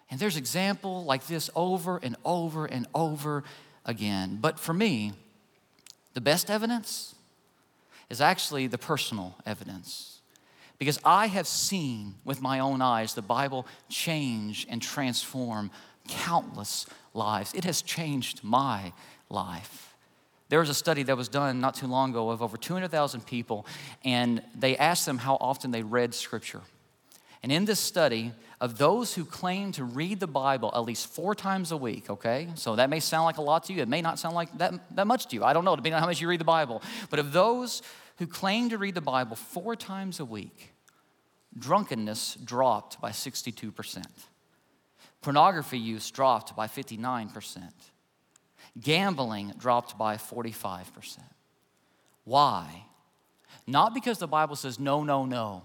And 0.10 0.20
there's 0.20 0.38
example 0.38 1.04
like 1.04 1.28
this 1.28 1.52
over 1.56 2.00
and 2.02 2.16
over 2.26 2.66
and 2.66 2.88
over 2.96 3.44
again. 3.86 4.40
But 4.42 4.60
for 4.60 4.74
me, 4.74 5.14
the 6.13 6.21
best 6.21 6.50
evidence 6.50 7.15
is 8.10 8.21
actually 8.21 8.67
the 8.67 8.78
personal 8.78 9.36
evidence. 9.45 10.19
Because 10.78 11.00
I 11.06 11.28
have 11.28 11.47
seen 11.47 12.15
with 12.26 12.41
my 12.41 12.60
own 12.60 12.82
eyes 12.82 13.13
the 13.13 13.21
Bible 13.21 13.67
change 13.88 14.65
and 14.69 14.82
transform 14.82 15.71
countless 16.08 16.88
lives. 17.13 17.54
It 17.54 17.63
has 17.65 17.82
changed 17.82 18.43
my 18.43 18.91
life. 19.30 19.95
There 20.50 20.60
was 20.60 20.69
a 20.69 20.74
study 20.74 21.04
that 21.04 21.15
was 21.15 21.30
done 21.30 21.62
not 21.62 21.76
too 21.76 21.88
long 21.88 22.10
ago 22.10 22.30
of 22.30 22.41
over 22.41 22.58
200,000 22.58 23.26
people, 23.26 23.65
and 24.04 24.41
they 24.54 24.76
asked 24.76 25.06
them 25.06 25.17
how 25.17 25.38
often 25.39 25.71
they 25.71 25.84
read 25.84 26.13
Scripture. 26.13 26.62
And 27.41 27.52
in 27.52 27.65
this 27.65 27.80
study, 27.80 28.34
of 28.62 28.78
those 28.78 29.15
who 29.15 29.26
claim 29.26 29.71
to 29.71 29.84
read 29.84 30.19
the 30.19 30.28
Bible 30.28 30.71
at 30.76 30.84
least 30.84 31.08
four 31.08 31.34
times 31.34 31.71
a 31.71 31.78
week, 31.78 32.12
okay? 32.12 32.47
So 32.54 32.76
that 32.76 32.91
may 32.91 33.00
sound 33.00 33.26
like 33.26 33.38
a 33.38 33.41
lot 33.41 33.63
to 33.65 33.74
you. 33.74 33.82
It 33.82 33.88
may 33.88 34.04
not 34.04 34.19
sound 34.19 34.36
like 34.36 34.56
that, 34.60 34.95
that 34.95 35.08
much 35.08 35.26
to 35.30 35.36
you. 35.36 35.43
I 35.43 35.52
don't 35.52 35.65
know, 35.65 35.76
depending 35.76 35.95
on 35.95 36.00
how 36.00 36.06
much 36.06 36.21
you 36.21 36.30
read 36.30 36.39
the 36.39 36.45
Bible. 36.45 36.84
But 37.10 37.17
of 37.17 37.34
those 37.34 37.82
who 38.19 38.28
claim 38.28 38.69
to 38.69 38.78
read 38.78 38.93
the 38.93 39.02
Bible 39.02 39.36
four 39.36 39.76
times 39.76 40.19
a 40.19 40.26
week, 40.26 40.76
drunkenness 41.58 42.36
dropped 42.36 43.02
by 43.02 43.10
62%. 43.10 44.06
Pornography 45.21 45.80
use 45.80 46.12
dropped 46.12 46.56
by 46.56 46.67
59%. 46.67 47.63
Gambling 48.80 49.54
dropped 49.58 49.97
by 49.97 50.17
45%. 50.17 51.17
Why? 52.26 52.86
Not 53.65 53.95
because 53.95 54.19
the 54.19 54.28
Bible 54.28 54.56
says 54.56 54.80
no, 54.80 55.04
no, 55.04 55.26
no 55.26 55.63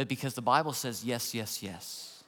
but 0.00 0.08
because 0.08 0.32
the 0.32 0.40
Bible 0.40 0.72
says 0.72 1.04
yes, 1.04 1.34
yes, 1.34 1.62
yes. 1.62 2.22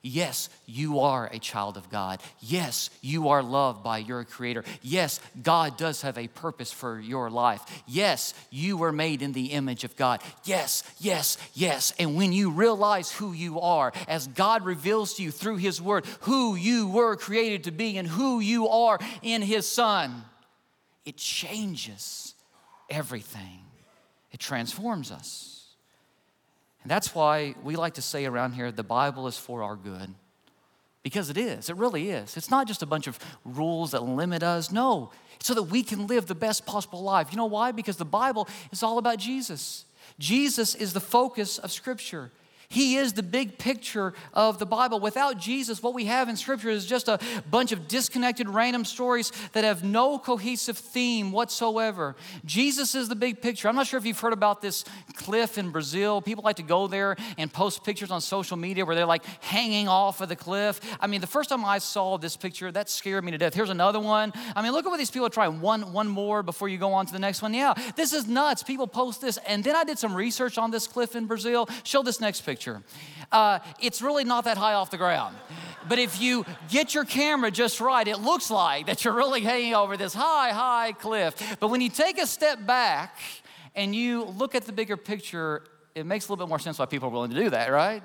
Yes, 0.00 0.48
you 0.64 1.00
are 1.00 1.28
a 1.32 1.40
child 1.40 1.76
of 1.76 1.90
God. 1.90 2.22
Yes, 2.38 2.88
you 3.00 3.30
are 3.30 3.42
loved 3.42 3.82
by 3.82 3.98
your 3.98 4.22
Creator. 4.22 4.62
Yes, 4.80 5.18
God 5.42 5.76
does 5.76 6.02
have 6.02 6.18
a 6.18 6.28
purpose 6.28 6.70
for 6.70 7.00
your 7.00 7.28
life. 7.28 7.62
Yes, 7.84 8.32
you 8.52 8.76
were 8.76 8.92
made 8.92 9.22
in 9.22 9.32
the 9.32 9.46
image 9.46 9.82
of 9.82 9.96
God. 9.96 10.22
Yes, 10.44 10.84
yes, 11.00 11.36
yes. 11.52 11.92
And 11.98 12.14
when 12.14 12.32
you 12.32 12.52
realize 12.52 13.10
who 13.10 13.32
you 13.32 13.58
are, 13.58 13.92
as 14.06 14.28
God 14.28 14.64
reveals 14.64 15.14
to 15.14 15.24
you 15.24 15.32
through 15.32 15.56
His 15.56 15.82
Word 15.82 16.06
who 16.20 16.54
you 16.54 16.86
were 16.86 17.16
created 17.16 17.64
to 17.64 17.72
be 17.72 17.98
and 17.98 18.06
who 18.06 18.38
you 18.38 18.68
are 18.68 19.00
in 19.20 19.42
His 19.42 19.66
Son, 19.66 20.22
it 21.04 21.16
changes 21.16 22.36
everything, 22.88 23.62
it 24.30 24.38
transforms 24.38 25.10
us. 25.10 25.55
And 26.86 26.90
that's 26.92 27.16
why 27.16 27.56
we 27.64 27.74
like 27.74 27.94
to 27.94 28.00
say 28.00 28.26
around 28.26 28.52
here 28.52 28.70
the 28.70 28.84
Bible 28.84 29.26
is 29.26 29.36
for 29.36 29.64
our 29.64 29.74
good. 29.74 30.14
Because 31.02 31.30
it 31.30 31.36
is, 31.36 31.68
it 31.68 31.74
really 31.74 32.10
is. 32.10 32.36
It's 32.36 32.48
not 32.48 32.68
just 32.68 32.80
a 32.80 32.86
bunch 32.86 33.08
of 33.08 33.18
rules 33.44 33.90
that 33.90 34.04
limit 34.04 34.44
us. 34.44 34.70
No, 34.70 35.10
so 35.40 35.52
that 35.54 35.64
we 35.64 35.82
can 35.82 36.06
live 36.06 36.26
the 36.26 36.36
best 36.36 36.64
possible 36.64 37.02
life. 37.02 37.32
You 37.32 37.38
know 37.38 37.46
why? 37.46 37.72
Because 37.72 37.96
the 37.96 38.04
Bible 38.04 38.46
is 38.70 38.84
all 38.84 38.98
about 38.98 39.18
Jesus. 39.18 39.84
Jesus 40.20 40.76
is 40.76 40.92
the 40.92 41.00
focus 41.00 41.58
of 41.58 41.72
Scripture. 41.72 42.30
He 42.68 42.96
is 42.96 43.12
the 43.12 43.22
big 43.22 43.58
picture 43.58 44.12
of 44.34 44.58
the 44.58 44.66
Bible. 44.66 44.98
Without 44.98 45.38
Jesus, 45.38 45.82
what 45.82 45.94
we 45.94 46.06
have 46.06 46.28
in 46.28 46.36
Scripture 46.36 46.70
is 46.70 46.86
just 46.86 47.08
a 47.08 47.18
bunch 47.50 47.72
of 47.72 47.88
disconnected, 47.88 48.48
random 48.48 48.84
stories 48.84 49.32
that 49.52 49.64
have 49.64 49.84
no 49.84 50.18
cohesive 50.18 50.76
theme 50.76 51.32
whatsoever. 51.32 52.16
Jesus 52.44 52.94
is 52.94 53.08
the 53.08 53.14
big 53.14 53.40
picture. 53.40 53.68
I'm 53.68 53.76
not 53.76 53.86
sure 53.86 53.98
if 53.98 54.04
you've 54.04 54.18
heard 54.18 54.32
about 54.32 54.62
this 54.62 54.84
cliff 55.14 55.58
in 55.58 55.70
Brazil. 55.70 56.20
People 56.20 56.42
like 56.44 56.56
to 56.56 56.62
go 56.62 56.86
there 56.86 57.16
and 57.38 57.52
post 57.52 57.84
pictures 57.84 58.10
on 58.10 58.20
social 58.20 58.56
media 58.56 58.84
where 58.84 58.96
they're 58.96 59.06
like 59.06 59.24
hanging 59.40 59.88
off 59.88 60.20
of 60.20 60.28
the 60.28 60.36
cliff. 60.36 60.80
I 61.00 61.06
mean, 61.06 61.20
the 61.20 61.26
first 61.26 61.50
time 61.50 61.64
I 61.64 61.78
saw 61.78 62.18
this 62.18 62.36
picture, 62.36 62.72
that 62.72 62.90
scared 62.90 63.24
me 63.24 63.30
to 63.30 63.38
death. 63.38 63.54
Here's 63.54 63.70
another 63.70 64.00
one. 64.00 64.32
I 64.56 64.62
mean, 64.62 64.72
look 64.72 64.84
at 64.84 64.88
what 64.88 64.98
these 64.98 65.10
people 65.10 65.26
are 65.26 65.30
trying. 65.30 65.60
One, 65.60 65.92
one 65.92 66.08
more 66.08 66.42
before 66.42 66.68
you 66.68 66.78
go 66.78 66.92
on 66.92 67.06
to 67.06 67.12
the 67.12 67.18
next 67.18 67.42
one. 67.42 67.54
Yeah, 67.54 67.74
this 67.94 68.12
is 68.12 68.26
nuts. 68.26 68.62
People 68.62 68.86
post 68.86 69.20
this. 69.20 69.38
And 69.46 69.62
then 69.62 69.76
I 69.76 69.84
did 69.84 69.98
some 69.98 70.14
research 70.14 70.58
on 70.58 70.70
this 70.70 70.86
cliff 70.86 71.14
in 71.14 71.26
Brazil. 71.26 71.68
Show 71.84 72.02
this 72.02 72.20
next 72.20 72.40
picture 72.40 72.55
picture. 72.56 72.82
Uh, 73.30 73.58
it's 73.80 74.00
really 74.00 74.24
not 74.24 74.44
that 74.44 74.56
high 74.56 74.72
off 74.72 74.90
the 74.90 74.96
ground. 74.96 75.36
But 75.90 75.98
if 75.98 76.22
you 76.22 76.46
get 76.70 76.94
your 76.94 77.04
camera 77.04 77.50
just 77.50 77.80
right, 77.80 78.08
it 78.08 78.18
looks 78.20 78.50
like 78.50 78.86
that 78.86 79.04
you're 79.04 79.14
really 79.14 79.42
hanging 79.42 79.74
over 79.74 79.98
this 79.98 80.14
high, 80.14 80.52
high 80.52 80.92
cliff. 80.92 81.34
But 81.60 81.68
when 81.68 81.82
you 81.82 81.90
take 81.90 82.18
a 82.18 82.26
step 82.26 82.64
back 82.66 83.18
and 83.74 83.94
you 83.94 84.24
look 84.24 84.54
at 84.54 84.64
the 84.64 84.72
bigger 84.72 84.96
picture, 84.96 85.64
it 85.94 86.06
makes 86.06 86.28
a 86.28 86.32
little 86.32 86.46
bit 86.46 86.48
more 86.48 86.58
sense 86.58 86.78
why 86.78 86.86
people 86.86 87.08
are 87.08 87.12
willing 87.12 87.30
to 87.30 87.36
do 87.36 87.50
that, 87.50 87.70
right? 87.70 88.02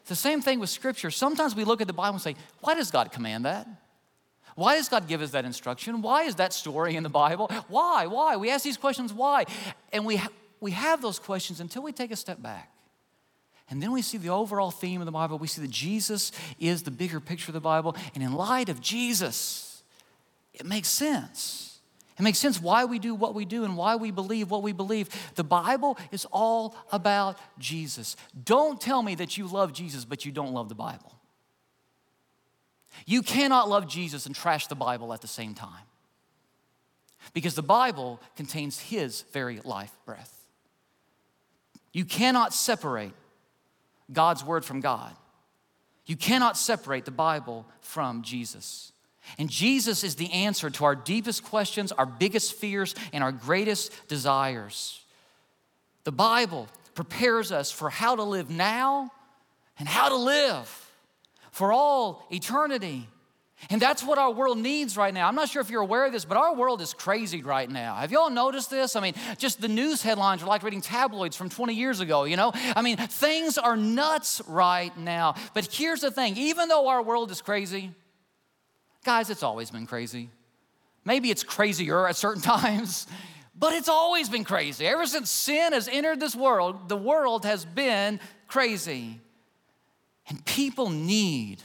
It's 0.00 0.10
the 0.10 0.14
same 0.14 0.42
thing 0.42 0.60
with 0.60 0.68
Scripture. 0.68 1.10
Sometimes 1.10 1.56
we 1.56 1.64
look 1.64 1.80
at 1.80 1.86
the 1.86 1.94
Bible 1.94 2.16
and 2.16 2.22
say, 2.22 2.36
why 2.60 2.74
does 2.74 2.90
God 2.90 3.10
command 3.10 3.46
that? 3.46 3.66
Why 4.56 4.76
does 4.76 4.90
God 4.90 5.08
give 5.08 5.22
us 5.22 5.30
that 5.30 5.46
instruction? 5.46 6.02
Why 6.02 6.24
is 6.24 6.34
that 6.34 6.52
story 6.52 6.96
in 6.96 7.02
the 7.02 7.08
Bible? 7.08 7.50
Why? 7.68 8.06
Why? 8.06 8.36
We 8.36 8.50
ask 8.50 8.62
these 8.62 8.76
questions, 8.76 9.12
why? 9.12 9.46
And 9.90 10.04
we, 10.04 10.16
ha- 10.16 10.28
we 10.60 10.72
have 10.72 11.00
those 11.00 11.18
questions 11.18 11.60
until 11.60 11.82
we 11.82 11.92
take 11.92 12.10
a 12.10 12.16
step 12.16 12.42
back. 12.42 12.75
And 13.68 13.82
then 13.82 13.92
we 13.92 14.02
see 14.02 14.18
the 14.18 14.28
overall 14.28 14.70
theme 14.70 15.00
of 15.00 15.06
the 15.06 15.12
Bible. 15.12 15.38
We 15.38 15.48
see 15.48 15.60
that 15.62 15.70
Jesus 15.70 16.30
is 16.60 16.84
the 16.84 16.90
bigger 16.90 17.18
picture 17.18 17.50
of 17.50 17.54
the 17.54 17.60
Bible. 17.60 17.96
And 18.14 18.22
in 18.22 18.32
light 18.32 18.68
of 18.68 18.80
Jesus, 18.80 19.82
it 20.54 20.64
makes 20.64 20.88
sense. 20.88 21.80
It 22.18 22.22
makes 22.22 22.38
sense 22.38 22.62
why 22.62 22.84
we 22.84 22.98
do 22.98 23.14
what 23.14 23.34
we 23.34 23.44
do 23.44 23.64
and 23.64 23.76
why 23.76 23.96
we 23.96 24.10
believe 24.10 24.50
what 24.50 24.62
we 24.62 24.72
believe. 24.72 25.08
The 25.34 25.44
Bible 25.44 25.98
is 26.12 26.24
all 26.32 26.76
about 26.90 27.38
Jesus. 27.58 28.16
Don't 28.44 28.80
tell 28.80 29.02
me 29.02 29.16
that 29.16 29.36
you 29.36 29.46
love 29.46 29.72
Jesus, 29.72 30.04
but 30.04 30.24
you 30.24 30.32
don't 30.32 30.52
love 30.52 30.68
the 30.68 30.74
Bible. 30.74 31.12
You 33.04 33.22
cannot 33.22 33.68
love 33.68 33.86
Jesus 33.86 34.24
and 34.24 34.34
trash 34.34 34.68
the 34.68 34.74
Bible 34.74 35.12
at 35.12 35.20
the 35.20 35.28
same 35.28 35.54
time. 35.54 35.84
Because 37.34 37.54
the 37.54 37.62
Bible 37.62 38.20
contains 38.36 38.78
His 38.78 39.22
very 39.32 39.60
life 39.64 39.92
breath. 40.06 40.32
You 41.92 42.04
cannot 42.04 42.54
separate 42.54 43.12
God's 44.12 44.44
Word 44.44 44.64
from 44.64 44.80
God. 44.80 45.14
You 46.06 46.16
cannot 46.16 46.56
separate 46.56 47.04
the 47.04 47.10
Bible 47.10 47.66
from 47.80 48.22
Jesus. 48.22 48.92
And 49.38 49.50
Jesus 49.50 50.04
is 50.04 50.14
the 50.14 50.32
answer 50.32 50.70
to 50.70 50.84
our 50.84 50.94
deepest 50.94 51.42
questions, 51.42 51.90
our 51.92 52.06
biggest 52.06 52.54
fears, 52.54 52.94
and 53.12 53.24
our 53.24 53.32
greatest 53.32 53.92
desires. 54.06 55.00
The 56.04 56.12
Bible 56.12 56.68
prepares 56.94 57.50
us 57.50 57.72
for 57.72 57.90
how 57.90 58.14
to 58.14 58.22
live 58.22 58.48
now 58.48 59.10
and 59.78 59.88
how 59.88 60.08
to 60.08 60.16
live 60.16 60.90
for 61.50 61.72
all 61.72 62.26
eternity. 62.30 63.08
And 63.70 63.80
that's 63.80 64.02
what 64.02 64.18
our 64.18 64.30
world 64.30 64.58
needs 64.58 64.96
right 64.96 65.12
now. 65.12 65.26
I'm 65.26 65.34
not 65.34 65.48
sure 65.48 65.62
if 65.62 65.70
you're 65.70 65.80
aware 65.80 66.06
of 66.06 66.12
this, 66.12 66.24
but 66.24 66.36
our 66.36 66.54
world 66.54 66.82
is 66.82 66.92
crazy 66.92 67.42
right 67.42 67.68
now. 67.68 67.94
Have 67.96 68.12
y'all 68.12 68.30
noticed 68.30 68.70
this? 68.70 68.94
I 68.96 69.00
mean, 69.00 69.14
just 69.38 69.60
the 69.60 69.68
news 69.68 70.02
headlines 70.02 70.42
are 70.42 70.46
like 70.46 70.62
reading 70.62 70.82
tabloids 70.82 71.36
from 71.36 71.48
20 71.48 71.74
years 71.74 72.00
ago, 72.00 72.24
you 72.24 72.36
know? 72.36 72.52
I 72.54 72.82
mean, 72.82 72.98
things 72.98 73.56
are 73.56 73.76
nuts 73.76 74.42
right 74.46 74.96
now. 74.98 75.36
But 75.54 75.72
here's 75.72 76.02
the 76.02 76.10
thing 76.10 76.36
even 76.36 76.68
though 76.68 76.88
our 76.88 77.02
world 77.02 77.30
is 77.30 77.40
crazy, 77.40 77.92
guys, 79.04 79.30
it's 79.30 79.42
always 79.42 79.70
been 79.70 79.86
crazy. 79.86 80.30
Maybe 81.04 81.30
it's 81.30 81.42
crazier 81.42 82.06
at 82.06 82.16
certain 82.16 82.42
times, 82.60 83.06
but 83.58 83.72
it's 83.72 83.88
always 83.88 84.28
been 84.28 84.44
crazy. 84.44 84.86
Ever 84.86 85.06
since 85.06 85.30
sin 85.30 85.72
has 85.72 85.88
entered 85.88 86.20
this 86.20 86.36
world, 86.36 86.90
the 86.90 86.96
world 86.96 87.46
has 87.46 87.64
been 87.64 88.20
crazy. 88.48 89.18
And 90.28 90.44
people 90.44 90.90
need 90.90 91.62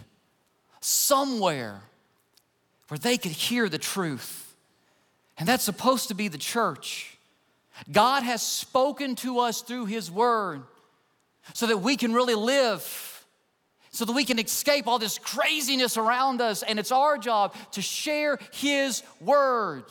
somewhere 0.81 1.81
where 2.87 2.97
they 2.97 3.17
could 3.17 3.31
hear 3.31 3.69
the 3.69 3.77
truth. 3.77 4.53
And 5.37 5.47
that's 5.47 5.63
supposed 5.63 6.09
to 6.09 6.13
be 6.13 6.27
the 6.27 6.37
church. 6.37 7.17
God 7.91 8.23
has 8.23 8.41
spoken 8.41 9.15
to 9.17 9.39
us 9.39 9.61
through 9.61 9.85
His 9.85 10.11
Word 10.11 10.61
so 11.53 11.67
that 11.67 11.77
we 11.77 11.95
can 11.95 12.13
really 12.13 12.35
live, 12.35 13.25
so 13.91 14.05
that 14.05 14.13
we 14.13 14.25
can 14.25 14.39
escape 14.39 14.87
all 14.87 14.99
this 14.99 15.17
craziness 15.17 15.97
around 15.97 16.41
us. 16.41 16.63
And 16.63 16.77
it's 16.79 16.91
our 16.91 17.17
job 17.17 17.55
to 17.71 17.81
share 17.81 18.37
His 18.51 19.03
Word 19.19 19.85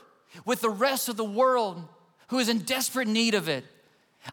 with 0.44 0.60
the 0.60 0.70
rest 0.70 1.08
of 1.08 1.16
the 1.16 1.24
world 1.24 1.82
who 2.28 2.38
is 2.38 2.48
in 2.48 2.60
desperate 2.60 3.08
need 3.08 3.34
of 3.34 3.48
it. 3.48 3.64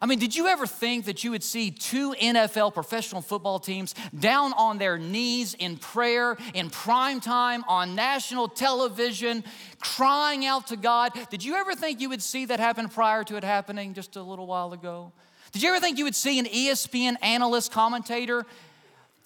I 0.00 0.06
mean, 0.06 0.18
did 0.18 0.36
you 0.36 0.46
ever 0.48 0.66
think 0.66 1.06
that 1.06 1.24
you 1.24 1.30
would 1.30 1.42
see 1.42 1.70
two 1.70 2.12
NFL 2.12 2.74
professional 2.74 3.22
football 3.22 3.58
teams 3.58 3.94
down 4.18 4.52
on 4.52 4.78
their 4.78 4.98
knees 4.98 5.54
in 5.54 5.76
prayer 5.76 6.36
in 6.54 6.68
prime 6.68 7.20
time 7.20 7.64
on 7.66 7.94
national 7.94 8.48
television, 8.48 9.42
crying 9.80 10.44
out 10.44 10.66
to 10.68 10.76
God? 10.76 11.12
Did 11.30 11.42
you 11.42 11.54
ever 11.54 11.74
think 11.74 12.00
you 12.00 12.10
would 12.10 12.22
see 12.22 12.44
that 12.46 12.60
happen 12.60 12.88
prior 12.88 13.24
to 13.24 13.36
it 13.36 13.44
happening 13.44 13.94
just 13.94 14.16
a 14.16 14.22
little 14.22 14.46
while 14.46 14.72
ago? 14.72 15.12
Did 15.52 15.62
you 15.62 15.70
ever 15.70 15.80
think 15.80 15.96
you 15.96 16.04
would 16.04 16.16
see 16.16 16.38
an 16.38 16.44
ESPN 16.44 17.16
analyst 17.22 17.72
commentator 17.72 18.44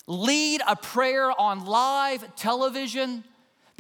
lead 0.07 0.61
a 0.67 0.77
prayer 0.77 1.39
on 1.39 1.65
live 1.65 2.37
television? 2.37 3.25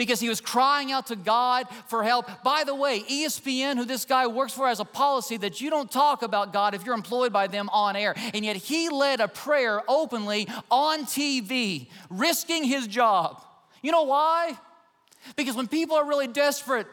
Because 0.02 0.18
he 0.18 0.28
was 0.28 0.40
crying 0.40 0.90
out 0.90 1.06
to 1.06 1.14
God 1.14 1.68
for 1.86 2.02
help. 2.02 2.28
By 2.42 2.64
the 2.64 2.74
way, 2.74 3.04
ESPN, 3.08 3.76
who 3.76 3.84
this 3.84 4.04
guy 4.04 4.26
works 4.26 4.52
for, 4.52 4.66
has 4.66 4.80
a 4.80 4.84
policy 4.84 5.36
that 5.36 5.60
you 5.60 5.70
don't 5.70 5.88
talk 5.88 6.22
about 6.22 6.52
God 6.52 6.74
if 6.74 6.84
you're 6.84 6.96
employed 6.96 7.32
by 7.32 7.46
them 7.46 7.68
on 7.68 7.94
air. 7.94 8.12
And 8.34 8.44
yet 8.44 8.56
he 8.56 8.88
led 8.88 9.20
a 9.20 9.28
prayer 9.28 9.80
openly 9.86 10.48
on 10.72 11.04
TV, 11.04 11.86
risking 12.10 12.64
his 12.64 12.88
job. 12.88 13.44
You 13.80 13.92
know 13.92 14.02
why? 14.02 14.58
Because 15.36 15.54
when 15.54 15.68
people 15.68 15.96
are 15.96 16.04
really 16.04 16.26
desperate, 16.26 16.88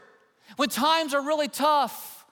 when 0.57 0.69
times 0.69 1.15
are 1.15 1.25
really 1.25 1.47
tough, 1.47 2.25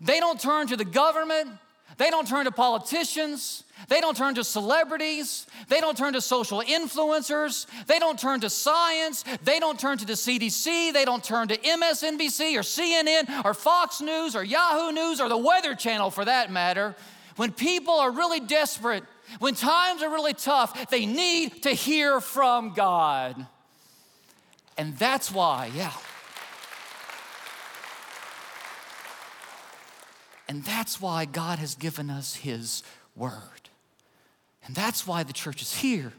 they 0.00 0.20
don't 0.20 0.40
turn 0.40 0.68
to 0.68 0.76
the 0.76 0.84
government, 0.84 1.50
they 1.96 2.10
don't 2.10 2.26
turn 2.26 2.44
to 2.46 2.50
politicians. 2.50 3.64
They 3.88 4.00
don't 4.00 4.16
turn 4.16 4.34
to 4.36 4.44
celebrities. 4.44 5.46
They 5.68 5.80
don't 5.80 5.96
turn 5.96 6.14
to 6.14 6.20
social 6.20 6.60
influencers. 6.62 7.66
They 7.86 7.98
don't 7.98 8.18
turn 8.18 8.40
to 8.40 8.50
science. 8.50 9.24
They 9.42 9.60
don't 9.60 9.78
turn 9.78 9.98
to 9.98 10.06
the 10.06 10.14
CDC. 10.14 10.92
They 10.92 11.04
don't 11.04 11.22
turn 11.22 11.48
to 11.48 11.56
MSNBC 11.56 12.56
or 12.56 12.62
CNN 12.62 13.44
or 13.44 13.54
Fox 13.54 14.00
News 14.00 14.34
or 14.34 14.44
Yahoo 14.44 14.92
News 14.92 15.20
or 15.20 15.28
the 15.28 15.36
Weather 15.36 15.74
Channel 15.74 16.10
for 16.10 16.24
that 16.24 16.50
matter. 16.50 16.94
When 17.36 17.52
people 17.52 17.94
are 17.94 18.10
really 18.10 18.40
desperate, 18.40 19.04
when 19.38 19.54
times 19.54 20.02
are 20.02 20.10
really 20.10 20.34
tough, 20.34 20.90
they 20.90 21.06
need 21.06 21.64
to 21.64 21.70
hear 21.70 22.20
from 22.20 22.74
God. 22.74 23.46
And 24.78 24.96
that's 24.98 25.30
why, 25.30 25.70
yeah. 25.74 25.92
And 30.54 30.62
that's 30.62 31.00
why 31.00 31.24
God 31.24 31.58
has 31.58 31.74
given 31.74 32.10
us 32.10 32.36
His 32.36 32.84
Word. 33.16 33.70
And 34.64 34.72
that's 34.72 35.04
why 35.04 35.24
the 35.24 35.32
church 35.32 35.60
is 35.60 35.74
here 35.74 36.12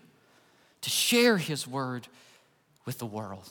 to 0.82 0.90
share 0.90 1.38
His 1.38 1.66
Word 1.66 2.10
with 2.86 3.00
the 3.00 3.06
world. 3.06 3.50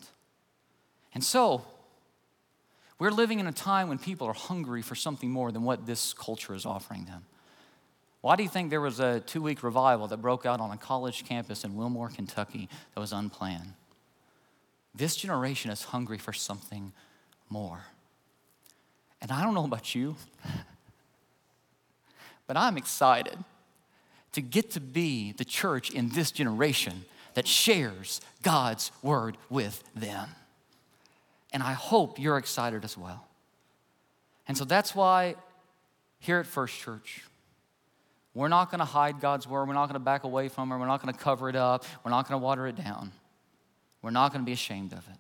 And 1.15 1.25
so, 1.25 1.65
we're 2.99 3.11
living 3.11 3.41
in 3.41 3.47
a 3.47 3.53
time 3.53 3.89
when 3.89 3.97
people 3.97 4.27
are 4.27 4.35
hungry 4.35 4.83
for 4.83 4.95
something 4.95 5.31
more 5.31 5.51
than 5.51 5.63
what 5.63 5.87
this 5.87 6.13
culture 6.13 6.55
is 6.55 6.67
offering 6.67 7.07
them. 7.07 7.25
Why 8.21 8.37
do 8.37 8.43
you 8.43 8.51
think 8.51 8.69
there 8.69 8.83
was 8.83 9.01
a 9.01 9.21
two 9.21 9.41
week 9.41 9.63
revival 9.63 10.07
that 10.09 10.19
broke 10.19 10.45
out 10.45 10.61
on 10.61 10.71
a 10.71 10.77
college 10.77 11.25
campus 11.25 11.65
in 11.65 11.77
Wilmore, 11.77 12.11
Kentucky 12.11 12.69
that 12.95 13.01
was 13.01 13.15
unplanned? 13.15 13.73
This 14.95 15.17
generation 15.17 15.71
is 15.71 15.85
hungry 15.85 16.19
for 16.19 16.35
something 16.35 16.93
more. 17.49 17.87
And 19.23 19.33
I 19.33 19.43
don't 19.43 19.55
know 19.55 19.65
about 19.65 19.95
you, 19.95 20.17
but 22.47 22.57
I'm 22.57 22.77
excited 22.77 23.39
to 24.33 24.43
get 24.43 24.71
to 24.73 24.81
be 24.81 25.33
the 25.33 25.45
church 25.45 25.91
in 25.91 26.11
this 26.11 26.31
generation 26.31 27.05
that 27.35 27.47
shares 27.47 28.21
God's 28.43 28.91
word 29.03 29.37
with 29.49 29.83
them. 29.95 30.29
And 31.53 31.63
I 31.63 31.73
hope 31.73 32.19
you're 32.19 32.39
excited 32.39 32.85
as 32.85 32.99
well. 32.99 33.27
And 34.49 34.59
so 34.59 34.65
that's 34.65 34.95
why 34.95 35.37
here 36.19 36.39
at 36.39 36.47
First 36.47 36.79
Church, 36.79 37.23
we're 38.35 38.49
not 38.49 38.71
going 38.71 38.81
to 38.81 38.85
hide 38.85 39.21
God's 39.21 39.47
word. 39.47 39.69
We're 39.69 39.75
not 39.75 39.87
going 39.87 39.95
to 39.95 40.05
back 40.05 40.25
away 40.25 40.49
from 40.49 40.73
it. 40.73 40.79
We're 40.79 40.87
not 40.87 41.01
going 41.01 41.15
to 41.15 41.21
cover 41.21 41.49
it 41.49 41.57
up. 41.57 41.85
We're 42.05 42.11
not 42.11 42.29
going 42.29 42.41
to 42.41 42.45
water 42.45 42.67
it 42.67 42.77
down. 42.77 43.13
We're 44.03 44.11
not 44.11 44.33
going 44.33 44.43
to 44.43 44.47
be 44.47 44.53
ashamed 44.53 44.93
of 44.93 44.99
it. 44.99 45.17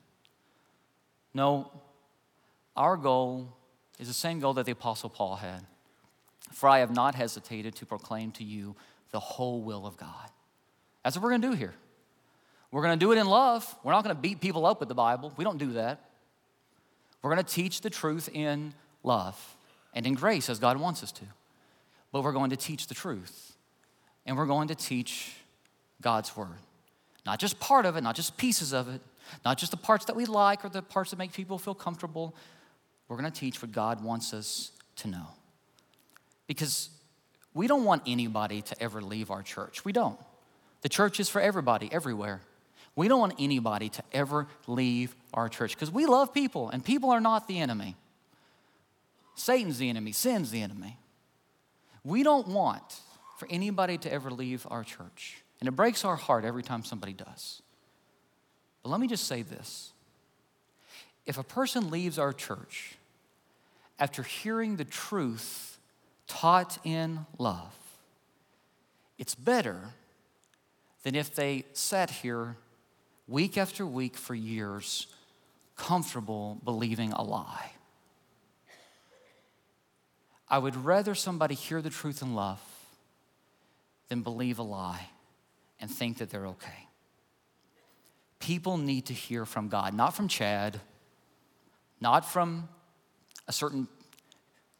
No, 1.32 1.70
our 2.76 2.96
goal 2.96 3.48
is 3.98 4.08
the 4.08 4.14
same 4.14 4.40
goal 4.40 4.54
that 4.54 4.66
the 4.66 4.72
Apostle 4.72 5.08
Paul 5.08 5.36
had. 5.36 5.64
For 6.52 6.68
I 6.68 6.78
have 6.78 6.94
not 6.94 7.14
hesitated 7.14 7.74
to 7.76 7.86
proclaim 7.86 8.30
to 8.32 8.44
you 8.44 8.76
the 9.10 9.20
whole 9.20 9.60
will 9.60 9.86
of 9.86 9.96
God. 9.96 10.30
That's 11.02 11.16
what 11.16 11.22
we're 11.22 11.30
going 11.30 11.42
to 11.42 11.50
do 11.50 11.54
here. 11.54 11.74
We're 12.70 12.82
going 12.82 12.98
to 12.98 13.04
do 13.04 13.12
it 13.12 13.18
in 13.18 13.26
love. 13.26 13.72
We're 13.84 13.92
not 13.92 14.02
going 14.02 14.16
to 14.16 14.20
beat 14.20 14.40
people 14.40 14.66
up 14.66 14.80
with 14.80 14.88
the 14.88 14.94
Bible. 14.94 15.32
We 15.36 15.44
don't 15.44 15.58
do 15.58 15.74
that. 15.74 16.00
We're 17.22 17.32
going 17.32 17.44
to 17.44 17.54
teach 17.54 17.80
the 17.80 17.90
truth 17.90 18.28
in 18.32 18.74
love 19.02 19.56
and 19.94 20.06
in 20.06 20.14
grace 20.14 20.50
as 20.50 20.58
God 20.58 20.78
wants 20.78 21.02
us 21.02 21.12
to. 21.12 21.24
But 22.10 22.24
we're 22.24 22.32
going 22.32 22.50
to 22.50 22.56
teach 22.56 22.88
the 22.88 22.94
truth. 22.94 23.56
And 24.26 24.36
we're 24.36 24.46
going 24.46 24.68
to 24.68 24.74
teach 24.74 25.36
God's 26.00 26.36
word. 26.36 26.58
Not 27.24 27.38
just 27.38 27.60
part 27.60 27.86
of 27.86 27.96
it, 27.96 28.02
not 28.02 28.16
just 28.16 28.36
pieces 28.36 28.72
of 28.72 28.88
it, 28.88 29.00
not 29.44 29.56
just 29.56 29.70
the 29.70 29.76
parts 29.76 30.04
that 30.06 30.16
we 30.16 30.26
like 30.26 30.64
or 30.64 30.68
the 30.68 30.82
parts 30.82 31.10
that 31.10 31.16
make 31.16 31.32
people 31.32 31.58
feel 31.58 31.74
comfortable, 31.74 32.34
we're 33.08 33.16
going 33.16 33.30
to 33.30 33.40
teach 33.40 33.62
what 33.62 33.72
God 33.72 34.02
wants 34.02 34.34
us 34.34 34.72
to 34.96 35.08
know. 35.08 35.26
Because 36.46 36.90
we 37.54 37.66
don't 37.66 37.84
want 37.84 38.02
anybody 38.06 38.62
to 38.62 38.82
ever 38.82 39.00
leave 39.00 39.30
our 39.30 39.42
church. 39.42 39.84
We 39.84 39.92
don't. 39.92 40.18
The 40.82 40.88
church 40.88 41.20
is 41.20 41.28
for 41.28 41.40
everybody, 41.40 41.88
everywhere. 41.92 42.42
We 42.96 43.08
don't 43.08 43.20
want 43.20 43.34
anybody 43.38 43.88
to 43.88 44.02
ever 44.12 44.46
leave 44.66 45.16
our 45.32 45.48
church 45.48 45.74
because 45.74 45.90
we 45.90 46.06
love 46.06 46.32
people 46.32 46.70
and 46.70 46.84
people 46.84 47.10
are 47.10 47.20
not 47.20 47.48
the 47.48 47.58
enemy. 47.58 47.96
Satan's 49.34 49.78
the 49.78 49.88
enemy, 49.88 50.12
sin's 50.12 50.50
the 50.50 50.62
enemy. 50.62 50.98
We 52.04 52.22
don't 52.22 52.48
want 52.48 53.00
for 53.38 53.48
anybody 53.50 53.98
to 53.98 54.12
ever 54.12 54.30
leave 54.30 54.66
our 54.70 54.84
church. 54.84 55.42
And 55.60 55.68
it 55.68 55.72
breaks 55.72 56.04
our 56.04 56.16
heart 56.16 56.44
every 56.44 56.62
time 56.62 56.84
somebody 56.84 57.14
does. 57.14 57.62
But 58.82 58.90
let 58.90 59.00
me 59.00 59.08
just 59.08 59.26
say 59.26 59.42
this 59.42 59.92
if 61.26 61.38
a 61.38 61.42
person 61.42 61.90
leaves 61.90 62.18
our 62.18 62.32
church 62.32 62.96
after 63.98 64.22
hearing 64.22 64.76
the 64.76 64.84
truth 64.84 65.73
taught 66.26 66.78
in 66.84 67.26
love, 67.38 67.74
it's 69.18 69.34
better 69.34 69.90
than 71.02 71.14
if 71.14 71.34
they 71.34 71.64
sat 71.72 72.10
here 72.10 72.56
week 73.28 73.56
after 73.56 73.86
week 73.86 74.16
for 74.16 74.34
years, 74.34 75.06
comfortable 75.76 76.60
believing 76.64 77.12
a 77.12 77.22
lie. 77.22 77.72
I 80.48 80.58
would 80.58 80.76
rather 80.76 81.14
somebody 81.14 81.54
hear 81.54 81.80
the 81.80 81.90
truth 81.90 82.22
in 82.22 82.34
love 82.34 82.60
than 84.08 84.22
believe 84.22 84.58
a 84.58 84.62
lie 84.62 85.08
and 85.80 85.90
think 85.90 86.18
that 86.18 86.30
they're 86.30 86.46
okay. 86.46 86.88
People 88.38 88.76
need 88.76 89.06
to 89.06 89.14
hear 89.14 89.46
from 89.46 89.68
God, 89.68 89.94
not 89.94 90.14
from 90.14 90.28
Chad, 90.28 90.80
not 92.00 92.30
from 92.30 92.68
a 93.48 93.52
certain 93.52 93.88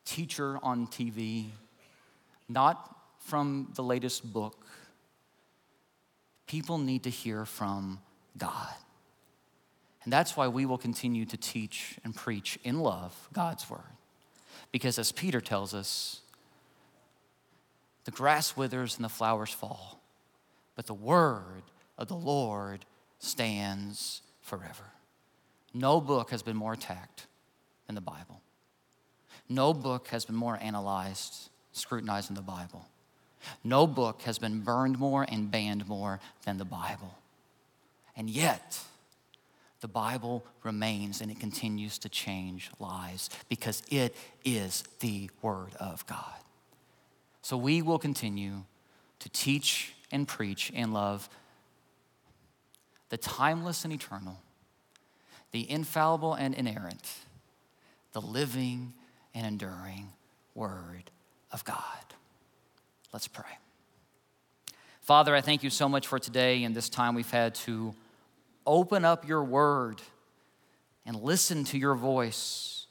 teacher 0.04 0.58
on 0.62 0.86
TV, 0.86 1.46
not 2.48 2.96
from 3.18 3.72
the 3.74 3.82
latest 3.82 4.32
book. 4.32 4.66
People 6.46 6.78
need 6.78 7.04
to 7.04 7.10
hear 7.10 7.44
from 7.44 8.00
God. 8.36 8.74
And 10.04 10.12
that's 10.12 10.36
why 10.36 10.48
we 10.48 10.66
will 10.66 10.78
continue 10.78 11.24
to 11.24 11.36
teach 11.36 11.98
and 12.04 12.14
preach 12.14 12.58
in 12.62 12.80
love 12.80 13.28
God's 13.32 13.68
word. 13.70 13.80
Because 14.70 14.98
as 14.98 15.12
Peter 15.12 15.40
tells 15.40 15.72
us, 15.72 16.20
the 18.04 18.10
grass 18.10 18.56
withers 18.56 18.96
and 18.96 19.04
the 19.04 19.08
flowers 19.08 19.50
fall, 19.50 20.02
but 20.76 20.86
the 20.86 20.94
word 20.94 21.62
of 21.96 22.08
the 22.08 22.16
Lord 22.16 22.84
stands 23.18 24.20
forever. 24.42 24.84
No 25.72 26.00
book 26.00 26.30
has 26.30 26.42
been 26.42 26.56
more 26.56 26.74
attacked 26.74 27.26
than 27.86 27.94
the 27.94 28.02
Bible. 28.02 28.42
No 29.48 29.74
book 29.74 30.08
has 30.08 30.24
been 30.24 30.36
more 30.36 30.58
analyzed, 30.60 31.50
scrutinized 31.72 32.28
than 32.28 32.36
the 32.36 32.42
Bible. 32.42 32.86
No 33.62 33.86
book 33.86 34.22
has 34.22 34.38
been 34.38 34.60
burned 34.60 34.98
more 34.98 35.26
and 35.28 35.50
banned 35.50 35.86
more 35.86 36.20
than 36.44 36.56
the 36.56 36.64
Bible. 36.64 37.18
And 38.16 38.30
yet, 38.30 38.78
the 39.80 39.88
Bible 39.88 40.46
remains 40.62 41.20
and 41.20 41.30
it 41.30 41.38
continues 41.38 41.98
to 41.98 42.08
change 42.08 42.70
lives 42.78 43.28
because 43.50 43.82
it 43.90 44.16
is 44.44 44.84
the 45.00 45.30
Word 45.42 45.74
of 45.78 46.06
God. 46.06 46.34
So 47.42 47.58
we 47.58 47.82
will 47.82 47.98
continue 47.98 48.62
to 49.18 49.28
teach 49.28 49.92
and 50.10 50.26
preach 50.26 50.72
and 50.74 50.94
love 50.94 51.28
the 53.10 53.18
timeless 53.18 53.84
and 53.84 53.92
eternal, 53.92 54.38
the 55.52 55.70
infallible 55.70 56.32
and 56.32 56.54
inerrant, 56.54 57.06
the 58.12 58.22
living 58.22 58.94
and 59.34 59.46
enduring 59.46 60.12
Word 60.54 61.10
of 61.50 61.64
God. 61.64 61.78
Let's 63.12 63.28
pray. 63.28 63.44
Father, 65.00 65.34
I 65.34 65.40
thank 65.40 65.62
you 65.62 65.70
so 65.70 65.88
much 65.88 66.06
for 66.06 66.18
today 66.18 66.64
and 66.64 66.74
this 66.74 66.88
time 66.88 67.14
we've 67.14 67.30
had 67.30 67.54
to 67.56 67.94
open 68.66 69.04
up 69.04 69.28
your 69.28 69.44
word 69.44 70.00
and 71.04 71.20
listen 71.20 71.64
to 71.64 71.78
your 71.78 71.94
voice. 71.94 72.86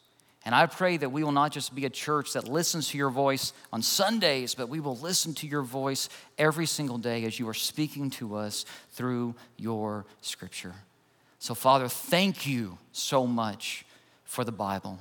And 0.46 0.54
I 0.54 0.66
pray 0.68 0.98
that 0.98 1.10
we 1.10 1.24
will 1.24 1.32
not 1.32 1.52
just 1.52 1.74
be 1.74 1.86
a 1.86 1.90
church 1.90 2.34
that 2.34 2.48
listens 2.48 2.90
to 2.90 2.98
your 2.98 3.10
voice 3.10 3.54
on 3.72 3.82
Sundays, 3.82 4.56
but 4.56 4.70
we 4.70 4.80
will 4.80 4.98
listen 4.98 5.34
to 5.36 5.48
your 5.48 5.64
voice 5.64 6.10
every 6.38 6.66
single 6.66 6.98
day 6.98 7.26
as 7.26 7.40
you 7.40 7.48
are 7.50 7.54
speaking 7.54 8.10
to 8.12 8.36
us 8.36 8.66
through 8.92 9.36
your 9.58 10.06
scripture. 10.22 10.76
So, 11.40 11.56
Father, 11.56 11.88
thank 11.88 12.46
you 12.46 12.78
so 12.92 13.26
much 13.26 13.86
for 14.24 14.44
the 14.44 14.52
Bible 14.52 15.00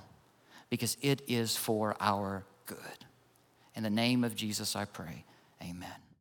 because 0.73 0.97
it 1.03 1.21
is 1.27 1.55
for 1.55 1.95
our 2.01 2.47
good. 2.65 2.79
In 3.77 3.83
the 3.83 3.91
name 3.91 4.25
of 4.25 4.35
Jesus, 4.35 4.75
I 4.75 4.87
pray. 4.87 5.27
Amen. 5.63 6.03